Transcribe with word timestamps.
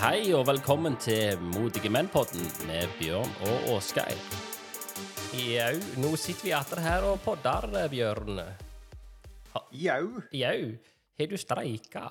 Hei 0.00 0.32
og 0.34 0.46
velkommen 0.48 0.96
til 0.98 1.38
Modige 1.52 1.90
menn-podden 1.94 2.42
med 2.66 2.90
Bjørn 2.98 3.30
og 3.46 3.68
Åsgeir. 3.76 4.18
Jau, 5.36 5.76
nå 6.02 6.10
sitter 6.18 6.48
vi 6.48 6.54
atter 6.56 6.80
her 6.82 7.06
og 7.06 7.20
podder, 7.22 7.68
Bjørn. 7.92 8.40
Jau. 9.78 10.08
Jau, 10.34 10.58
har 11.20 11.30
du 11.30 11.36
streika? 11.38 12.06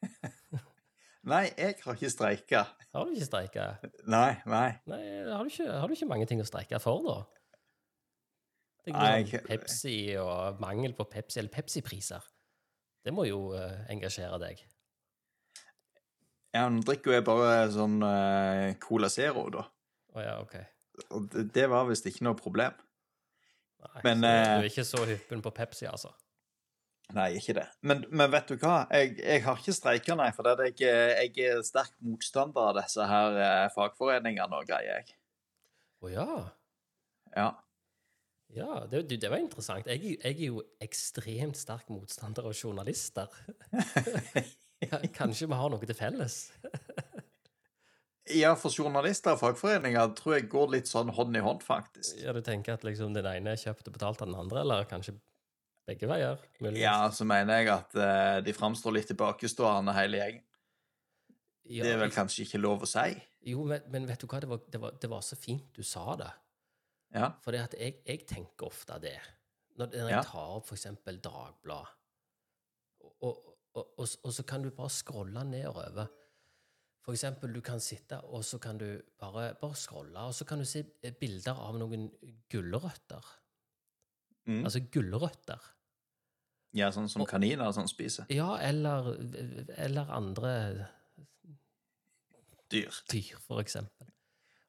Nei, 1.30 1.42
jeg 1.60 1.76
har 1.84 2.00
ikke 2.00 2.12
streika. 2.16 2.64
Har 2.96 3.04
du 3.04 3.12
ikke 3.12 3.28
streika? 3.28 3.68
Nei, 4.08 4.32
nei. 4.48 4.66
Nei, 4.88 5.02
har 5.28 5.44
du, 5.44 5.52
ikke, 5.52 5.68
har 5.68 5.84
du 5.92 5.98
ikke 5.98 6.08
mange 6.16 6.30
ting 6.32 6.40
å 6.40 6.48
streike 6.48 6.80
for, 6.80 7.04
da? 7.04 7.18
Det 8.88 8.96
Nei, 8.96 9.06
er 9.20 9.26
jeg- 9.36 9.44
Pepsi 9.52 9.96
og 10.16 10.56
mangel 10.64 10.96
på 10.96 11.04
Pepsi, 11.12 11.42
eller 11.44 11.52
Pepsi-priser. 11.52 12.24
Det 13.04 13.14
må 13.16 13.24
jo 13.28 13.54
eh, 13.56 13.80
engasjere 13.92 14.38
deg. 14.42 14.60
Ja, 16.50 16.64
han 16.66 16.80
drikker 16.82 17.14
jo 17.14 17.22
bare 17.28 17.68
sånn 17.70 18.00
uh, 18.02 18.72
Cola 18.82 19.08
Zero, 19.12 19.44
da. 19.54 19.64
Oh, 20.16 20.22
ja, 20.24 20.34
OK. 20.42 20.56
Og 21.14 21.28
det, 21.30 21.46
det 21.54 21.68
var 21.70 21.86
visst 21.88 22.08
ikke 22.10 22.26
noe 22.26 22.38
problem. 22.38 22.74
Nei, 23.80 24.02
Men, 24.04 24.26
eh, 24.26 24.40
du 24.58 24.66
er 24.66 24.68
ikke 24.68 24.84
så 24.84 25.04
hyppen 25.06 25.44
på 25.44 25.52
Pepsi, 25.56 25.86
altså? 25.88 26.10
Nei, 27.14 27.30
ikke 27.38 27.54
det. 27.56 27.66
Men, 27.86 28.02
men 28.10 28.30
vet 28.30 28.50
du 28.50 28.58
hva? 28.60 28.84
Jeg, 28.94 29.16
jeg 29.18 29.44
har 29.46 29.62
ikke 29.62 29.74
streika, 29.74 30.16
nei. 30.18 30.28
For 30.34 30.46
det 30.46 30.68
jeg, 30.78 30.90
jeg 30.90 31.54
er 31.54 31.64
sterk 31.66 31.94
motstander 32.06 32.70
av 32.70 32.76
disse 32.82 33.06
her 33.10 33.38
uh, 33.38 33.70
fagforeningene 33.74 34.60
og 34.60 34.68
greier, 34.68 35.00
jeg. 35.00 35.16
Å 36.02 36.12
ja. 36.12 36.28
Ja. 37.34 37.48
Ja, 38.56 38.84
det, 38.90 39.04
det 39.12 39.30
var 39.30 39.38
interessant. 39.38 39.86
Jeg, 39.86 40.16
jeg 40.18 40.34
er 40.34 40.46
jo 40.48 40.64
ekstremt 40.82 41.58
sterk 41.58 41.90
motstander 41.92 42.48
av 42.50 42.56
journalister. 42.56 43.30
Kanskje 45.18 45.46
vi 45.46 45.58
har 45.60 45.70
noe 45.70 45.86
til 45.86 45.96
felles? 45.96 46.38
ja, 48.40 48.54
for 48.58 48.74
journalister 48.74 49.36
og 49.36 49.42
fagforeninger 49.42 50.14
tror 50.18 50.36
jeg 50.38 50.48
går 50.50 50.74
litt 50.74 50.90
sånn 50.90 51.12
hånd 51.14 51.38
i 51.38 51.44
hånd, 51.44 51.62
faktisk. 51.66 52.18
Ja, 52.24 52.34
Du 52.34 52.42
tenker 52.46 52.78
at 52.78 52.86
liksom 52.86 53.14
den 53.14 53.28
ene 53.28 53.54
er 53.54 53.60
kjøpt 53.60 53.90
og 53.90 53.98
betalt 53.98 54.22
av 54.24 54.32
den 54.32 54.38
andre, 54.40 54.64
eller 54.64 54.90
kanskje 54.90 55.14
begge 55.86 56.10
veier? 56.10 56.42
Muligvis. 56.58 56.82
Ja, 56.82 56.98
så 57.14 57.26
mener 57.28 57.60
jeg 57.60 57.72
at 57.74 57.96
uh, 57.98 58.38
de 58.46 58.54
framstår 58.56 58.98
litt 58.98 59.10
tilbakestående, 59.10 59.94
hele 59.96 60.22
gjengen. 60.22 60.46
Ja, 61.70 61.84
Det 61.84 61.90
er 61.94 62.00
vel 62.00 62.10
kanskje 62.10 62.48
ikke 62.48 62.58
lov 62.58 62.82
å 62.82 62.88
si? 62.88 63.12
Jo, 63.46 63.62
men, 63.68 63.84
men 63.92 64.06
vet 64.08 64.18
du 64.18 64.26
hva, 64.26 64.40
det 64.42 64.48
var, 64.50 64.62
det, 64.66 64.80
var, 64.82 64.96
det 64.98 65.10
var 65.12 65.22
så 65.22 65.38
fint 65.38 65.68
du 65.76 65.84
sa 65.86 66.16
det. 66.18 66.30
Ja. 67.14 67.32
For 67.42 67.56
at 67.58 67.74
jeg, 67.78 67.96
jeg 68.06 68.26
tenker 68.26 68.66
ofte 68.66 68.98
det. 69.02 69.16
Når, 69.78 69.86
når 69.86 70.08
jeg 70.08 70.16
Ja. 70.18 70.22
tar 70.22 70.56
opp 70.58 70.70
eksempel 70.72 71.18
Dagbladet, 71.24 71.88
og, 73.00 73.14
og, 73.22 73.56
og, 73.74 74.08
og, 74.24 74.32
så 74.32 74.42
kan 74.46 74.62
du 74.62 74.70
bare 74.70 74.90
scrolle 74.90 75.44
nedover. 75.44 76.06
For 77.02 77.12
eksempel, 77.16 77.52
du 77.54 77.60
kan 77.64 77.80
sitte, 77.80 78.20
og 78.28 78.44
så 78.44 78.58
kan 78.60 78.78
du 78.78 79.00
bare, 79.18 79.54
bare 79.60 79.74
scrolle, 79.74 80.18
og 80.20 80.34
så 80.34 80.44
kan 80.44 80.58
du 80.58 80.64
se 80.68 80.84
eh, 81.02 81.12
bilder 81.16 81.56
av 81.58 81.78
noen 81.80 82.10
gulrøtter. 82.52 83.24
Mm. 84.46 84.64
Altså 84.64 84.80
gulrøtter. 84.92 85.60
ja, 86.74 86.90
sånn 86.94 87.08
som 87.10 87.24
kaniner 87.26 87.66
Og- 87.66 87.74
sånn 87.74 87.88
spiser 87.88 88.26
Ja, 88.30 88.56
eller, 88.62 89.16
eller 89.76 90.10
andre 90.14 90.86
dyr. 92.70 92.94
dyr, 93.10 93.36
for 93.46 93.60
eksempel. 93.60 94.06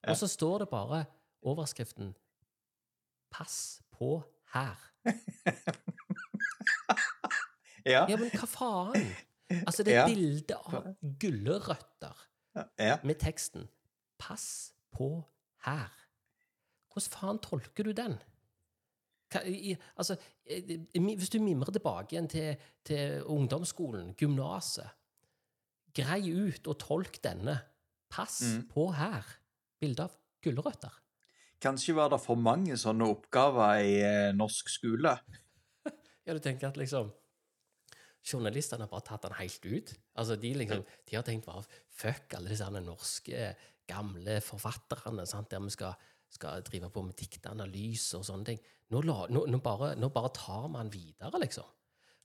Og 0.08 0.16
så 0.18 0.28
står 0.28 0.60
det 0.64 0.70
bare 0.72 1.06
overskriften 1.46 2.16
'Pass 3.32 3.82
på 3.92 4.24
her'. 4.54 4.92
Ja. 7.86 8.06
Ja, 8.10 8.16
men 8.18 8.30
hva 8.30 8.46
faen? 8.46 9.08
Altså, 9.66 9.84
det 9.84 9.94
er 9.96 10.02
Ja. 10.04 10.06
bilde 10.08 10.56
av 10.56 10.84
gulrøtter 11.20 12.20
ja. 12.80 12.98
med 13.04 13.16
teksten 13.20 13.68
'Pass 14.20 14.74
på 14.94 15.24
her'. 15.66 15.98
Hvordan 16.94 17.10
faen 17.12 17.40
tolker 17.40 17.84
du 17.84 17.92
den? 17.92 18.20
Hva, 19.34 19.42
i, 19.48 19.76
altså, 19.98 20.16
hvis 20.94 21.30
du 21.30 21.40
mimrer 21.40 21.72
tilbake 21.72 22.14
igjen 22.16 22.28
til, 22.30 22.56
til 22.86 23.24
ungdomsskolen, 23.24 24.14
gymnaset 24.16 24.90
Grei 25.96 26.32
ut 26.32 26.68
og 26.68 26.78
tolk 26.80 27.18
denne. 27.24 27.58
Pass 28.10 28.42
Mm. 28.44 28.68
på 28.70 28.92
her. 28.96 29.26
Bilde 29.80 30.04
av 30.04 30.12
gulrøtter. 30.42 30.94
Kanskje 31.62 31.94
var 31.98 32.10
det 32.10 32.18
for 32.24 32.40
mange 32.42 32.74
sånne 32.80 33.06
oppgaver 33.12 33.84
i 33.86 33.98
eh, 34.02 34.32
norsk 34.38 34.70
skole. 34.74 35.16
Ja, 36.26 36.36
du 36.38 36.40
tenker 36.44 36.68
at 36.70 36.78
liksom 36.78 37.08
Journalistene 38.22 38.86
har 38.86 38.90
bare 38.92 39.02
tatt 39.08 39.24
den 39.26 39.34
helt 39.40 39.64
ut. 39.66 39.94
Altså, 40.22 40.36
De 40.38 40.52
liksom, 40.54 40.84
de 41.10 41.16
har 41.18 41.24
tenkt 41.26 41.48
bare 41.48 41.64
fuck 41.98 42.36
alle 42.38 42.52
disse 42.52 42.68
norske, 42.70 43.48
gamle 43.90 44.36
forfatterne 44.46 45.26
sant, 45.26 45.50
der 45.50 45.64
vi 45.66 45.74
skal, 45.74 45.96
skal 46.30 46.62
drive 46.68 46.92
på 46.94 47.02
med 47.08 47.18
diktanalyse 47.18 48.20
og 48.20 48.28
sånne 48.28 48.52
ting. 48.52 48.62
Nå, 48.94 49.02
nå, 49.08 49.18
nå, 49.50 49.60
bare, 49.66 49.96
nå 49.98 50.12
bare 50.14 50.30
tar 50.38 50.68
man 50.70 50.92
videre, 50.94 51.42
liksom. 51.42 51.66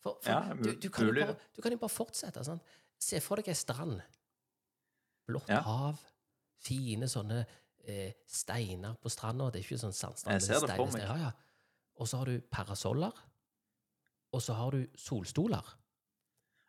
For, 0.04 0.18
for 0.20 0.30
Ja, 0.34 0.53
du, 0.53 0.74
du, 0.76 0.88
kan 0.92 1.08
bare, 1.16 1.38
du 1.56 1.62
kan 1.64 1.72
jo 1.72 1.80
bare 1.80 1.97
fortsette. 1.97 2.44
Sant? 2.44 2.76
Se 3.00 3.22
for 3.24 3.41
deg 3.41 3.48
ei 3.48 3.56
strand. 3.56 4.03
Blått 5.26 5.48
Ja. 5.48 5.62
hav. 5.64 6.04
Fine 6.66 7.08
sånne 7.08 7.47
eh, 7.86 8.12
steiner 8.28 8.94
på 9.02 9.10
stranda. 9.12 9.50
Det 9.50 9.60
er 9.60 9.66
ikke 9.66 9.80
sånn 9.80 9.97
sandstrand. 9.97 10.36
Jeg 10.36 10.47
ser 10.47 10.66
det 10.66 10.76
for 10.76 10.92
meg. 10.92 11.02
Ja, 11.06 11.16
ja. 11.28 11.32
Og 11.97 12.08
så 12.10 12.20
har 12.20 12.30
du 12.30 12.41
parasoller. 12.52 13.24
Og 14.34 14.42
så 14.42 14.56
har 14.58 14.74
du 14.74 14.86
solstoler. 15.00 15.76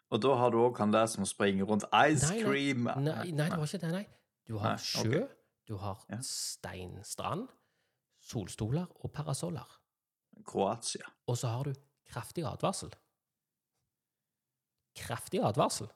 Og 0.07 0.22
da 0.23 0.35
har 0.39 0.53
du 0.53 0.61
òg 0.61 0.78
han 0.79 0.94
der 0.94 1.07
som 1.11 1.25
springer 1.28 1.67
rundt 1.67 1.83
ice 1.91 2.29
Nei, 2.31 2.44
cream. 2.45 2.88
Nei, 2.88 3.31
nei, 3.35 3.50
det 3.50 3.57
var 3.59 3.67
ikke 3.67 3.81
det, 3.83 3.91
nei. 3.91 4.05
Du 4.47 4.55
har 4.61 4.78
sjø, 4.79 5.01
okay. 5.01 5.25
du 5.67 5.75
har 5.81 6.05
Ja. 6.09 6.22
steinstrand, 6.23 7.49
solstoler 8.23 8.88
og 9.03 9.11
parasoller. 9.11 9.67
Kroatia. 10.45 11.11
Og 11.28 11.38
så 11.38 11.47
har 11.47 11.63
du 11.63 11.73
kraftig 12.07 12.45
advarsel. 12.47 12.94
Kraftig 14.95 15.44
advarsel. 15.44 15.89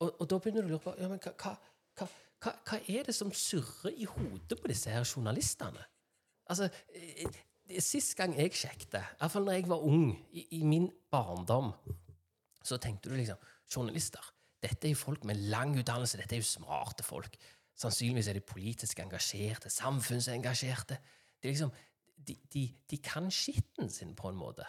Og, 0.00 0.20
og 0.20 0.30
da 0.30 0.38
begynner 0.38 0.62
du 0.62 0.68
å 0.68 0.72
lure 0.72 0.82
på 0.82 0.94
ja, 0.98 1.08
men 1.10 1.20
hva, 1.22 1.34
hva, 1.38 1.52
hva, 1.98 2.08
hva, 2.42 2.52
hva 2.68 2.78
er 2.88 3.08
det 3.08 3.14
som 3.16 3.32
surrer 3.36 3.94
i 3.96 4.08
hodet 4.08 4.58
på 4.58 4.70
disse 4.70 4.92
her 4.92 5.06
journalistene? 5.06 5.84
Altså, 6.50 6.68
eh, 6.94 7.42
Sist 7.80 8.16
gang 8.18 8.34
jeg 8.36 8.52
sjekket, 8.58 8.96
iallfall 8.98 9.46
når 9.46 9.54
jeg 9.54 9.68
var 9.70 9.84
ung, 9.86 10.08
i, 10.34 10.42
i 10.58 10.64
min 10.66 10.88
barndom, 11.10 11.70
så 12.66 12.76
tenkte 12.82 13.08
du 13.08 13.14
liksom 13.16 13.38
Journalister, 13.72 14.26
dette 14.60 14.88
er 14.88 14.92
jo 14.92 14.98
folk 14.98 15.22
med 15.24 15.38
lang 15.48 15.72
utdannelse, 15.78 16.18
dette 16.20 16.36
er 16.36 16.42
jo 16.42 16.48
smarte 16.48 17.06
folk. 17.06 17.38
Sannsynligvis 17.78 18.28
er 18.28 18.36
de 18.36 18.42
politisk 18.44 19.00
engasjerte, 19.00 19.70
samfunnsengasjerte. 19.72 20.98
Det 21.40 21.48
er 21.48 21.54
liksom, 21.54 21.72
de, 22.28 22.36
de, 22.52 22.66
de 22.90 22.98
kan 23.02 23.30
skitten 23.32 23.88
sin, 23.90 24.12
på 24.18 24.28
en 24.28 24.38
måte. 24.38 24.66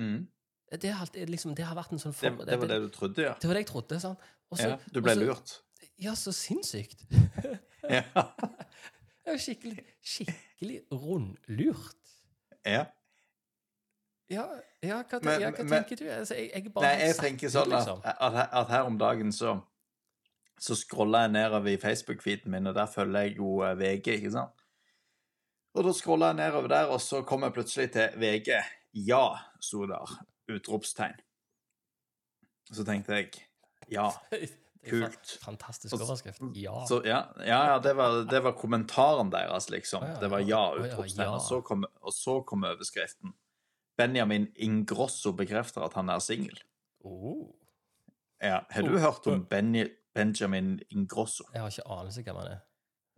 Mm. 0.00 0.24
Det, 0.72 0.90
har 0.90 1.10
liksom, 1.28 1.54
det 1.58 1.66
har 1.68 1.76
vært 1.78 1.92
en 1.94 2.02
sånn 2.02 2.16
form 2.16 2.40
det 2.46 2.58
var 2.58 2.72
det 2.72 2.80
du 2.86 2.88
trodde, 2.94 3.28
ja. 3.28 3.36
det 3.38 3.50
var 3.50 3.58
det 3.58 3.66
jeg 3.66 3.70
trodde. 3.70 4.00
sant? 4.02 4.24
Også, 4.50 4.72
ja 4.72 4.78
du 4.90 5.02
ble 5.02 5.14
også, 5.14 5.26
lurt. 5.26 5.54
Ja, 5.98 6.14
så 6.14 6.32
sinnssykt. 6.32 7.04
Ja. 7.86 8.02
Det 8.12 9.30
er 9.30 9.36
jo 9.36 9.38
skikkelig, 9.38 9.82
skikkelig 10.02 10.80
rundlurt. 10.92 11.96
ja. 12.66 12.84
Ja, 14.30 14.42
ja 14.82 14.96
hva, 15.06 15.20
Men- 15.22 15.40
ja, 15.40 15.50
hva 15.54 15.62
men- 15.62 15.68
tenker 15.70 15.96
du? 16.00 16.08
Altså, 16.10 16.34
jeg, 16.34 16.50
jeg 16.54 16.72
Nei, 16.74 16.88
jeg 17.04 17.14
tenker 17.20 17.48
sånn 17.52 17.70
at, 17.70 17.78
liksom. 17.78 18.00
at, 18.04 18.38
at 18.58 18.72
her 18.74 18.88
om 18.88 18.98
dagen 18.98 19.30
så 19.32 19.60
så 20.58 20.74
scroller 20.74 21.26
jeg 21.26 21.32
nedover 21.36 21.68
i 21.68 21.76
Facebook-feeden 21.76 22.50
min, 22.50 22.66
og 22.66 22.74
der 22.74 22.86
følger 22.90 23.20
jeg 23.28 23.36
jo 23.36 23.60
eh, 23.62 23.74
VG, 23.78 24.06
ikke 24.16 24.30
sant? 24.32 24.62
Og 25.76 25.84
da 25.84 25.92
scroller 25.92 26.32
jeg 26.32 26.38
nedover 26.40 26.68
der, 26.72 26.86
og 26.90 27.00
så 27.04 27.20
kommer 27.22 27.46
jeg 27.50 27.54
plutselig 27.58 27.90
til 27.92 28.08
VG. 28.18 28.48
Ja, 29.06 29.26
sto 29.60 29.84
der. 29.86 30.14
Utropstegn. 30.48 31.20
Så 32.72 32.84
tenkte 32.88 33.12
jeg 33.20 33.30
ja. 33.92 34.08
Kult. 34.90 35.32
Fantastisk 35.42 35.94
overskrift. 35.96 36.40
Ja. 36.54 36.84
Så, 36.88 37.00
ja, 37.04 37.20
ja, 37.40 37.58
ja 37.72 37.78
det, 37.82 37.92
var, 37.98 38.22
det 38.30 38.40
var 38.44 38.52
kommentaren 38.58 39.30
deres, 39.32 39.68
liksom. 39.70 40.04
Det 40.20 40.30
var 40.30 40.44
ja-utropstegn. 40.46 41.28
Og, 41.28 41.84
og 42.02 42.12
så 42.14 42.40
kom 42.46 42.64
overskriften. 42.68 43.34
Benjamin 43.96 44.46
Ingrosso 44.60 45.32
bekrefter 45.32 45.84
at 45.86 45.94
han 45.96 46.10
er 46.12 46.18
singel. 46.20 46.58
Oh, 47.04 47.46
Ja, 48.42 48.60
har 48.70 48.82
du 48.84 48.92
Oh, 48.94 49.00
hørt 49.00 49.26
om 49.32 49.46
Benny, 49.48 49.86
Benjamin 50.14 50.74
Ingrosso? 50.90 51.44
jeg 51.54 51.62
har 51.62 51.70
ikke 51.72 51.86
anelse 51.88 52.22
hvem 52.22 52.36
han 52.42 52.50
er. 52.52 52.58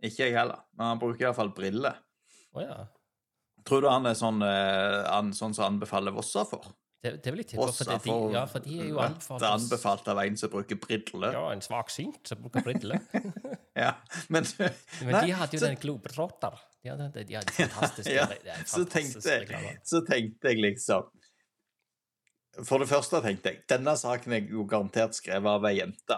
Ikke 0.07 0.23
jeg 0.29 0.37
heller, 0.37 0.61
men 0.77 0.85
han 0.93 0.99
bruker 1.01 1.25
iallfall 1.27 1.51
briller. 1.55 1.97
Ja. 2.55 2.85
Tror 3.67 3.81
du 3.83 3.89
han 3.91 4.07
er 4.07 4.15
sånn, 4.15 4.39
eh, 4.41 5.03
han, 5.11 5.33
sånn 5.35 5.53
som 5.53 5.65
anbefaler 5.73 6.15
Vossa 6.15 6.45
for? 6.47 6.69
Det, 6.99 7.13
det 7.23 7.31
vil 7.31 7.39
jeg 7.39 7.47
tippe, 7.53 7.65
for, 7.71 7.99
de, 8.03 8.13
ja, 8.35 8.41
for 8.51 8.63
de 8.65 8.73
er 8.83 8.87
jo 8.89 8.97
anbefalt 8.99 9.39
Det 9.39 9.47
er 9.47 9.53
anbefalt 9.55 10.07
av 10.11 10.17
en 10.19 10.39
som 10.41 10.49
bruker 10.51 10.79
briller. 10.83 11.35
Ja, 11.37 11.43
en 11.53 11.61
svaksynt 11.63 12.27
som 12.27 12.41
bruker 12.43 12.65
briller. 12.65 12.99
Ja, 13.79 13.93
men, 14.27 14.43
Men 15.05 15.13
Nei, 15.13 15.21
de 15.29 15.35
hadde 15.39 15.55
jo 15.55 15.61
så- 15.61 15.69
den 15.69 15.77
Globetrotter. 15.79 16.57
De 16.83 16.89
hadde, 16.91 17.23
de 17.23 17.35
hadde 17.37 17.53
fantastiske 17.55 18.11
ja, 18.15 18.25
det 18.27 18.55
så, 18.67 18.83
tenkte, 18.87 19.21
så 19.87 19.99
tenkte 20.07 20.51
jeg 20.51 20.59
liksom 20.63 21.07
For 22.67 22.79
det 22.83 22.87
første 22.91 23.21
tenkte 23.23 23.53
jeg 23.53 23.61
denne 23.71 23.93
saken 23.99 24.35
er 24.35 24.51
jo 24.51 24.65
garantert 24.67 25.15
skrevet 25.15 25.47
av 25.59 25.67
ei 25.69 25.77
jente. 25.77 26.17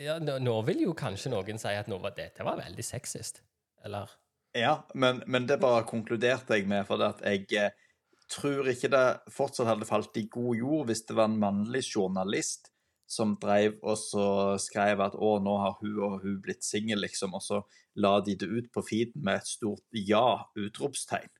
Ja, 0.00 0.16
nå, 0.22 0.38
nå 0.42 0.54
vil 0.66 0.80
jo 0.86 0.94
kanskje 0.96 1.30
noen 1.32 1.60
si 1.60 1.74
at 1.76 1.88
nå 1.90 2.00
var 2.02 2.16
dette 2.16 2.46
var 2.46 2.56
veldig 2.60 2.84
sexist. 2.86 3.42
Eller 3.84 4.08
Ja, 4.56 4.78
men, 4.94 5.20
men 5.26 5.46
det 5.46 5.60
bare 5.62 5.84
konkluderte 5.88 6.56
jeg 6.56 6.68
med, 6.70 6.86
for 6.88 7.02
at 7.04 7.20
jeg 7.24 7.44
eh, 7.60 7.76
tror 8.28 8.68
ikke 8.68 8.90
det 8.92 9.04
fortsatt 9.32 9.66
hadde 9.70 9.86
falt 9.88 10.16
i 10.20 10.26
god 10.30 10.56
jord 10.56 10.86
hvis 10.90 11.04
det 11.08 11.16
var 11.16 11.30
en 11.30 11.38
mannlig 11.40 11.82
journalist 11.94 12.70
som 13.08 13.36
drev 13.40 13.78
og 13.82 13.96
så 13.96 14.24
skrev 14.60 15.00
at 15.00 15.14
å, 15.16 15.38
nå 15.40 15.54
har 15.62 15.78
hun 15.80 15.94
og 16.04 16.18
hun 16.22 16.40
blitt 16.44 16.62
singel, 16.66 17.00
liksom, 17.00 17.32
og 17.38 17.40
så 17.40 17.62
la 17.96 18.18
de 18.20 18.34
det 18.36 18.48
ut 18.50 18.66
på 18.74 18.82
feeden 18.84 19.22
med 19.24 19.40
et 19.40 19.48
stort 19.48 19.80
ja! 19.96 20.44
utropstegn. 20.60 21.30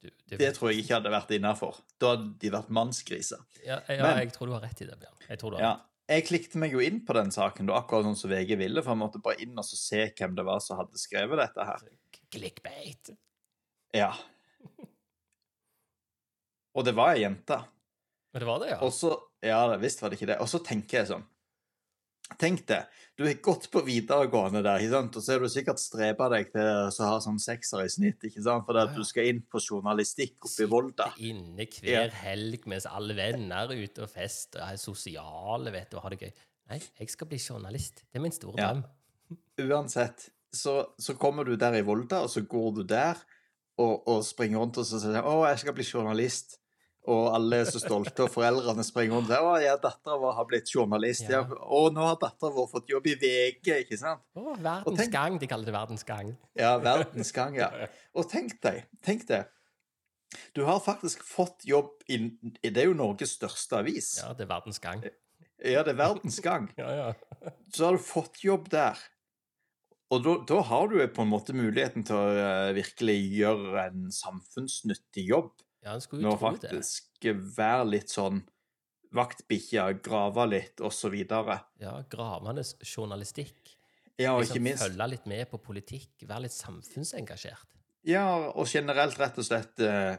du, 0.00 0.08
det, 0.30 0.38
Det 0.40 0.54
tror 0.56 0.70
jeg 0.72 0.80
ikke 0.84 0.94
hadde 0.96 1.12
vært 1.12 1.34
innafor. 1.36 1.82
Da 2.00 2.14
hadde 2.14 2.30
de 2.40 2.50
vært 2.56 2.72
mannsgriser. 2.72 3.44
ja, 3.60 3.82
ja, 3.88 4.02
Men- 4.02 4.22
jeg 4.24 4.32
tror 4.32 4.46
du 4.48 4.52
har 4.56 4.64
rett 4.64 4.80
i 4.80 4.88
det, 4.88 4.96
Bjørn. 5.00 5.20
Jeg 5.28 5.38
tror 5.38 5.50
du 5.50 5.56
har 5.56 5.62
Ja. 5.68 5.74
Jeg 6.08 6.26
klikket 6.28 6.54
meg 6.60 6.72
jo 6.72 6.80
inn 6.84 6.98
på 7.04 7.14
den 7.16 7.30
saken, 7.32 7.66
da, 7.66 7.78
akkurat 7.80 8.04
sånn 8.04 8.16
som 8.16 8.30
VG 8.30 8.58
ville, 8.60 8.82
for 8.82 8.92
jeg 8.92 9.00
måtte 9.00 9.22
bare 9.24 9.40
inn 9.40 9.56
og 9.56 9.64
så 9.64 9.76
se 9.76 10.02
hvem 10.16 10.34
det 10.36 10.44
var 10.44 10.60
som 10.60 10.76
hadde 10.76 10.96
skrevet 11.00 11.38
dette 11.40 11.64
her. 11.64 11.78
rett. 11.80 12.18
Clickbait. 12.30 13.16
Ja. 13.94 14.10
Og 16.74 16.84
det 16.86 16.94
var 16.96 17.14
ei 17.14 17.22
jente. 17.22 17.60
Men 18.34 18.42
det 18.42 18.48
var 18.48 18.64
det, 18.64 18.72
ja. 18.74 18.80
Og 18.82 18.92
så 18.94 19.14
Ja, 19.44 19.76
visst 19.76 20.00
var 20.02 20.10
det 20.10 20.18
ikke 20.18 20.32
det. 20.32 20.40
Og 20.42 20.48
så 20.50 20.58
tenker 20.64 21.02
jeg 21.02 21.12
sånn 21.12 21.24
Tenk 22.40 22.62
det, 22.66 22.80
du 23.18 23.26
har 23.26 23.34
gått 23.44 23.66
på 23.70 23.82
videregående 23.84 24.62
der, 24.64 24.80
ikke 24.80 24.94
sant? 24.94 25.16
og 25.18 25.22
så 25.22 25.34
har 25.34 25.42
du 25.44 25.50
sikkert 25.52 25.78
streba 25.78 26.30
deg 26.32 26.48
til 26.54 26.64
å 26.64 27.08
ha 27.10 27.18
sånn 27.22 27.36
sekser 27.38 27.82
i 27.84 27.90
snitt, 27.92 28.24
ikke 28.24 28.40
sant? 28.42 28.64
fordi 28.64 28.80
Ja, 28.80 28.86
at 28.88 28.94
ja. 28.96 29.02
du 29.02 29.06
skal 29.06 29.28
inn 29.28 29.42
på 29.44 29.60
journalistikk 29.60 30.48
oppe 30.48 30.64
i 30.64 30.70
Volda. 30.72 31.10
Sitte 31.12 31.28
inne 31.28 31.66
hver 31.68 32.16
helg 32.24 32.64
mens 32.72 32.88
alle 32.88 33.14
venner 33.18 33.68
er 33.68 33.84
ute 33.84 34.06
og 34.06 34.10
fester 34.10 34.64
er 34.64 34.80
sosiale 34.80 35.74
vet 35.76 35.92
du, 35.92 35.98
og 36.00 36.06
har 36.06 36.16
det 36.16 36.22
gøy. 36.24 36.32
Nei, 36.72 36.80
jeg 37.02 37.12
skal 37.12 37.28
bli 37.28 37.42
journalist. 37.44 38.02
Det 38.08 38.18
er 38.18 38.24
min 38.24 38.34
store 38.34 38.64
Ja. 38.64 38.72
Uansett, 39.60 40.30
så, 40.50 40.80
så 40.98 41.14
kommer 41.20 41.44
du 41.46 41.54
der 41.60 41.76
i 41.76 41.84
Volda, 41.86 42.24
og 42.24 42.32
så 42.32 42.42
går 42.48 42.74
du 42.80 42.82
der 42.88 43.20
og, 43.78 44.08
og 44.08 44.24
springer 44.26 44.64
rundt 44.64 44.80
og 44.80 44.88
så 44.88 44.98
sier 45.02 45.20
'Å, 45.20 45.44
jeg 45.52 45.60
skal 45.60 45.76
bli 45.76 45.86
journalist'. 45.86 46.58
Og 47.04 47.34
alle 47.36 47.58
er 47.60 47.66
så 47.68 47.80
stolte, 47.82 48.24
og 48.24 48.30
foreldrene 48.32 48.84
springer 48.86 49.18
rundt 49.18 49.28
det. 49.28 49.36
'Å, 49.36 49.56
ja, 49.60 49.74
dattera 49.76 50.16
vår 50.22 50.32
har 50.38 50.46
blitt 50.48 50.70
journalist'. 50.72 51.28
Ja. 51.28 51.42
Ja. 51.42 51.58
'Å, 51.60 51.80
nå 51.92 52.00
har 52.00 52.16
dattera 52.16 52.52
vår 52.54 52.68
fått 52.70 52.88
jobb 52.88 53.06
i 53.12 53.14
VG', 53.20 53.82
ikke 53.84 53.98
sant? 54.00 54.22
Å, 54.36 54.54
verdens 54.56 55.00
tenk- 55.02 55.12
gang. 55.12 55.36
De 55.38 55.46
kaller 55.50 55.68
det 55.68 55.74
verdens 55.76 56.04
gang. 56.08 56.30
Ja, 56.56 56.78
verdens 56.80 57.32
gang, 57.36 57.58
ja. 57.60 57.68
Og 58.16 58.30
tenk 58.30 58.56
deg, 58.64 58.86
tenk 59.04 59.26
deg. 59.28 59.50
Du 60.56 60.64
har 60.64 60.80
faktisk 60.80 61.22
fått 61.22 61.62
jobb 61.68 61.92
i 62.08 62.16
Det 62.62 62.76
er 62.80 62.88
jo 62.88 62.94
Norges 62.94 63.36
største 63.36 63.76
avis. 63.84 64.16
Ja, 64.22 64.32
det 64.32 64.48
er 64.48 64.50
verdens 64.54 64.80
gang. 64.80 65.04
Ja, 65.62 65.82
det 65.84 65.92
er 65.94 66.00
verdens 66.00 66.40
gang. 66.40 66.70
Ja, 66.80 66.90
ja. 66.90 67.52
Så 67.70 67.84
har 67.84 67.92
du 67.92 68.02
fått 68.02 68.40
jobb 68.42 68.70
der. 68.72 68.96
Og 70.10 70.24
da, 70.24 70.34
da 70.46 70.60
har 70.62 70.88
du 70.88 70.98
på 71.08 71.22
en 71.22 71.30
måte 71.30 71.54
muligheten 71.56 72.04
til 72.06 72.16
å 72.16 72.24
eh, 72.32 72.72
virkelig 72.76 73.16
gjøre 73.38 73.86
en 73.88 74.10
samfunnsnyttig 74.12 75.28
jobb. 75.30 75.52
Ja, 75.84 75.94
en 75.94 76.02
skulle 76.02 76.24
jo 76.24 76.34
tro 76.38 76.54
det. 76.56 76.70
faktisk 76.72 77.28
være 77.58 77.86
litt 77.90 78.12
sånn 78.12 78.42
vaktbikkje, 79.14 79.86
grave 80.04 80.46
litt, 80.50 80.80
osv. 80.82 81.14
Ja, 81.28 81.94
Gravende 82.10 82.64
journalistikk. 82.82 83.74
Ja, 84.16 84.34
og 84.34 84.44
Liksom 84.44 84.54
ikke 84.56 84.64
minst 84.68 84.84
Følge 84.84 85.08
litt 85.10 85.26
med 85.30 85.48
på 85.50 85.58
politikk. 85.62 86.12
Være 86.26 86.46
litt 86.46 86.54
samfunnsengasjert. 86.54 87.70
Ja, 88.06 88.26
og 88.52 88.68
generelt 88.68 89.18
rett 89.18 89.38
og 89.40 89.46
slett 89.46 89.80
eh, 89.82 90.16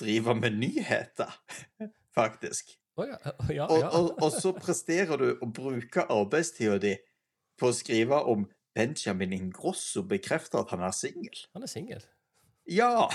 drive 0.00 0.34
med 0.36 0.58
nyheter, 0.60 1.32
faktisk. 2.18 2.74
Oh, 2.98 3.06
ja. 3.06 3.16
ja, 3.54 3.66
Og, 3.66 3.78
ja. 3.80 3.90
og, 3.96 4.10
og 4.20 4.32
så 4.34 4.52
presterer 4.56 5.20
du 5.20 5.28
å 5.40 5.48
bruke 5.48 6.04
arbeidstida 6.10 6.80
di 6.82 6.96
på 7.60 7.70
å 7.70 7.76
skrive 7.76 8.18
om 8.28 8.48
Benjamin 8.76 9.32
Ingrosso 9.36 10.02
bekrefter 10.08 10.62
at 10.62 10.74
han 10.74 10.82
er 10.84 10.94
singel. 10.96 11.44
Han 11.56 11.64
er 11.64 11.70
singel. 11.70 12.04
Ja! 12.70 13.06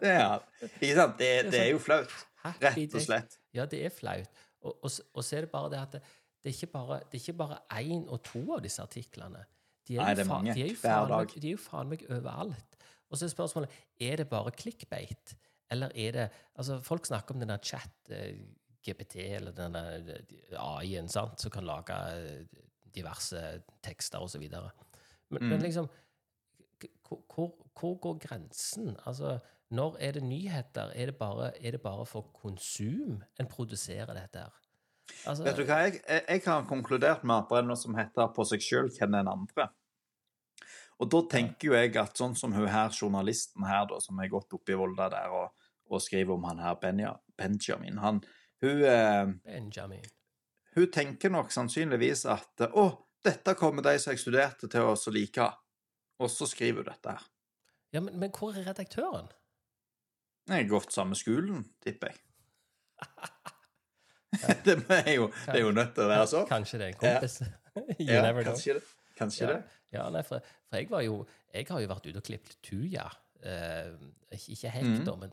Det 0.00 0.08
er 0.10 0.22
han. 0.26 0.46
Ikke 0.80 0.94
sant? 0.98 1.18
Det, 1.20 1.28
det 1.52 1.60
er 1.64 1.70
jo 1.72 1.78
flaut. 1.82 2.12
Rett 2.60 2.94
og 2.96 3.04
slett. 3.04 3.38
Ja, 3.56 3.64
det 3.68 3.80
er 3.86 3.92
flaut. 3.94 4.28
Og, 4.60 4.74
og, 4.84 4.90
og 5.16 5.24
så 5.24 5.36
er 5.38 5.46
det 5.46 5.50
bare 5.54 5.70
det 5.72 5.78
at 5.80 5.94
det, 5.96 6.00
det 6.44 6.50
er 6.50 6.56
ikke 6.56 6.72
bare 6.74 6.98
det 7.10 7.16
er 7.18 7.22
ikke 7.24 7.38
bare 7.40 7.58
én 7.80 8.02
og 8.12 8.20
to 8.28 8.42
av 8.56 8.60
disse 8.64 8.82
artiklene. 8.84 9.42
De 9.88 9.96
er, 9.96 10.02
Nei, 10.04 10.14
det 10.18 10.24
er 10.24 10.28
mange. 10.30 10.54
De 10.56 10.62
er 10.66 10.70
jo 10.74 10.78
Hver 10.82 11.08
dag. 11.10 11.24
meg, 11.26 11.34
de 11.42 11.48
er 11.50 11.56
jo 11.56 11.60
faen 11.64 11.88
meg 11.92 12.04
overalt. 12.12 12.76
Og 13.10 13.18
så 13.18 13.26
er 13.26 13.32
spørsmålet 13.32 13.78
er 14.06 14.20
det 14.20 14.28
bare 14.30 14.52
clickbait, 14.54 15.34
eller 15.72 15.92
er 15.98 16.12
det 16.18 16.26
Altså, 16.60 16.76
folk 16.84 17.08
snakker 17.08 17.34
om 17.34 17.40
denne 17.42 17.56
der 17.56 17.64
chat, 17.66 18.12
eh, 18.12 18.36
GPT, 18.86 19.16
eller 19.40 19.52
denne 19.56 19.82
eh, 19.96 20.54
AI-en, 20.60 21.08
sant, 21.12 21.40
som 21.40 21.50
kan 21.52 21.64
lage 21.68 21.96
eh, 22.14 22.60
diverse 22.94 23.40
tekster 23.84 24.20
og 24.22 24.30
så 24.32 24.38
videre. 24.42 24.70
Men, 25.30 25.44
men 25.48 25.58
Mm. 25.58 25.64
liksom 25.66 25.88
hvor, 27.28 27.50
hvor, 27.80 27.96
går 28.02 28.18
grensen? 28.26 28.96
Altså, 29.06 29.38
når 29.70 29.96
er 30.00 30.12
det 30.12 30.22
nyheter? 30.22 30.92
Er 30.94 31.06
det 31.06 31.16
bare, 31.16 31.52
er 31.64 31.70
det 31.70 31.82
bare 31.82 32.06
for 32.06 32.30
konsum 32.42 33.22
en 33.40 33.48
produserer 33.48 34.14
dette 34.14 34.38
her? 34.38 34.56
Altså, 35.26 35.44
Vet 35.44 35.58
du 35.58 35.64
hva, 35.66 35.82
jeg, 35.86 36.00
jeg, 36.06 36.42
har 36.46 36.66
konkludert 36.68 37.24
med 37.26 37.36
at 37.36 37.50
det 37.50 37.60
er 37.60 37.68
noe 37.68 37.78
som 37.78 37.96
heter 37.98 38.32
'på 38.34 38.46
seg 38.46 38.64
sjøl 38.64 38.90
kjenner 38.94 39.24
en 39.24 39.32
andre'. 39.34 39.68
Og 41.00 41.08
da 41.10 41.22
tenker 41.32 41.70
jo 41.70 41.74
jeg 41.76 41.96
at 41.96 42.18
sånn 42.18 42.36
som 42.36 42.52
hun 42.52 42.68
her, 42.68 42.92
journalisten 42.92 43.64
her, 43.64 43.86
da, 43.88 44.00
som 44.04 44.18
har 44.20 44.28
gått 44.28 44.52
opp 44.52 44.68
i 44.68 44.76
Volda 44.76 45.08
der 45.12 45.32
og, 45.32 45.54
og 45.88 46.02
skriver 46.02 46.34
om 46.34 46.44
han 46.44 46.60
her 46.60 46.76
Benja, 46.80 47.14
Benjamin, 47.36 47.98
han, 47.98 48.20
hun, 48.60 48.84
eh, 48.84 49.26
Benjamin. 49.46 50.04
hun 50.76 50.90
tenker 50.92 51.32
nok 51.32 51.52
sannsynligvis 51.52 52.26
at 52.28 52.68
'Å, 52.68 52.86
dette 53.24 53.54
kommer 53.54 53.82
de 53.82 53.98
som 53.98 54.12
jeg 54.12 54.20
studerte 54.20 54.68
til 54.68 54.80
å 54.82 54.94
like'. 54.94 55.52
Og 56.20 56.28
så 56.28 56.46
skriver 56.46 56.84
hun 56.84 56.92
dette 56.92 57.16
her. 57.16 57.24
Ja, 57.92 58.00
men, 58.00 58.18
men 58.22 58.30
hvor 58.36 58.54
er 58.54 58.66
redaktøren? 58.68 59.28
Jeg 60.50 60.64
har 60.64 60.68
gått 60.70 60.92
samme 60.94 61.16
skolen, 61.18 61.64
tipper 61.84 62.12
jeg. 62.12 62.20
det, 64.66 64.76
er 64.94 65.12
jo, 65.16 65.26
det 65.46 65.56
er 65.58 65.64
jo 65.64 65.70
nødt 65.74 65.92
til 65.96 66.04
å 66.06 66.10
være 66.10 66.26
sånn. 66.30 66.46
Kanskje 66.50 66.80
det 66.80 66.86
er 66.88 66.94
en 66.94 67.00
kompis? 67.00 67.36
you 68.00 68.06
Ja, 68.10 68.22
never 68.24 68.42
know. 68.44 68.52
kanskje 68.52 68.76
det. 68.78 68.84
Kanskje 69.18 69.44
Ja. 69.46 69.52
det. 69.54 69.78
Ja, 69.90 70.04
nei, 70.14 70.22
for, 70.22 70.38
for 70.70 70.78
jeg 70.78 70.86
var 70.90 71.02
jo 71.02 71.16
Jeg 71.50 71.66
har 71.66 71.80
jo 71.82 71.88
vært 71.90 72.04
ute 72.06 72.20
og 72.20 72.26
klippet 72.28 72.52
tuja. 72.62 73.08
Eh, 73.42 73.90
ikke 74.38 74.70
hekk, 74.70 75.00
da, 75.08 75.16
men 75.18 75.32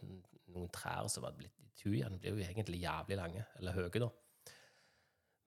noen 0.55 0.69
trær 0.73 1.05
som 1.13 1.25
var 1.27 1.35
blitt 1.37 1.53
Tujaene 1.77 2.17
blir 2.17 2.33
jo 2.33 2.41
egentlig 2.41 2.79
jævlig 2.81 3.17
lange, 3.19 3.43
eller 3.59 3.75
høye, 3.77 3.99
da. 4.01 4.07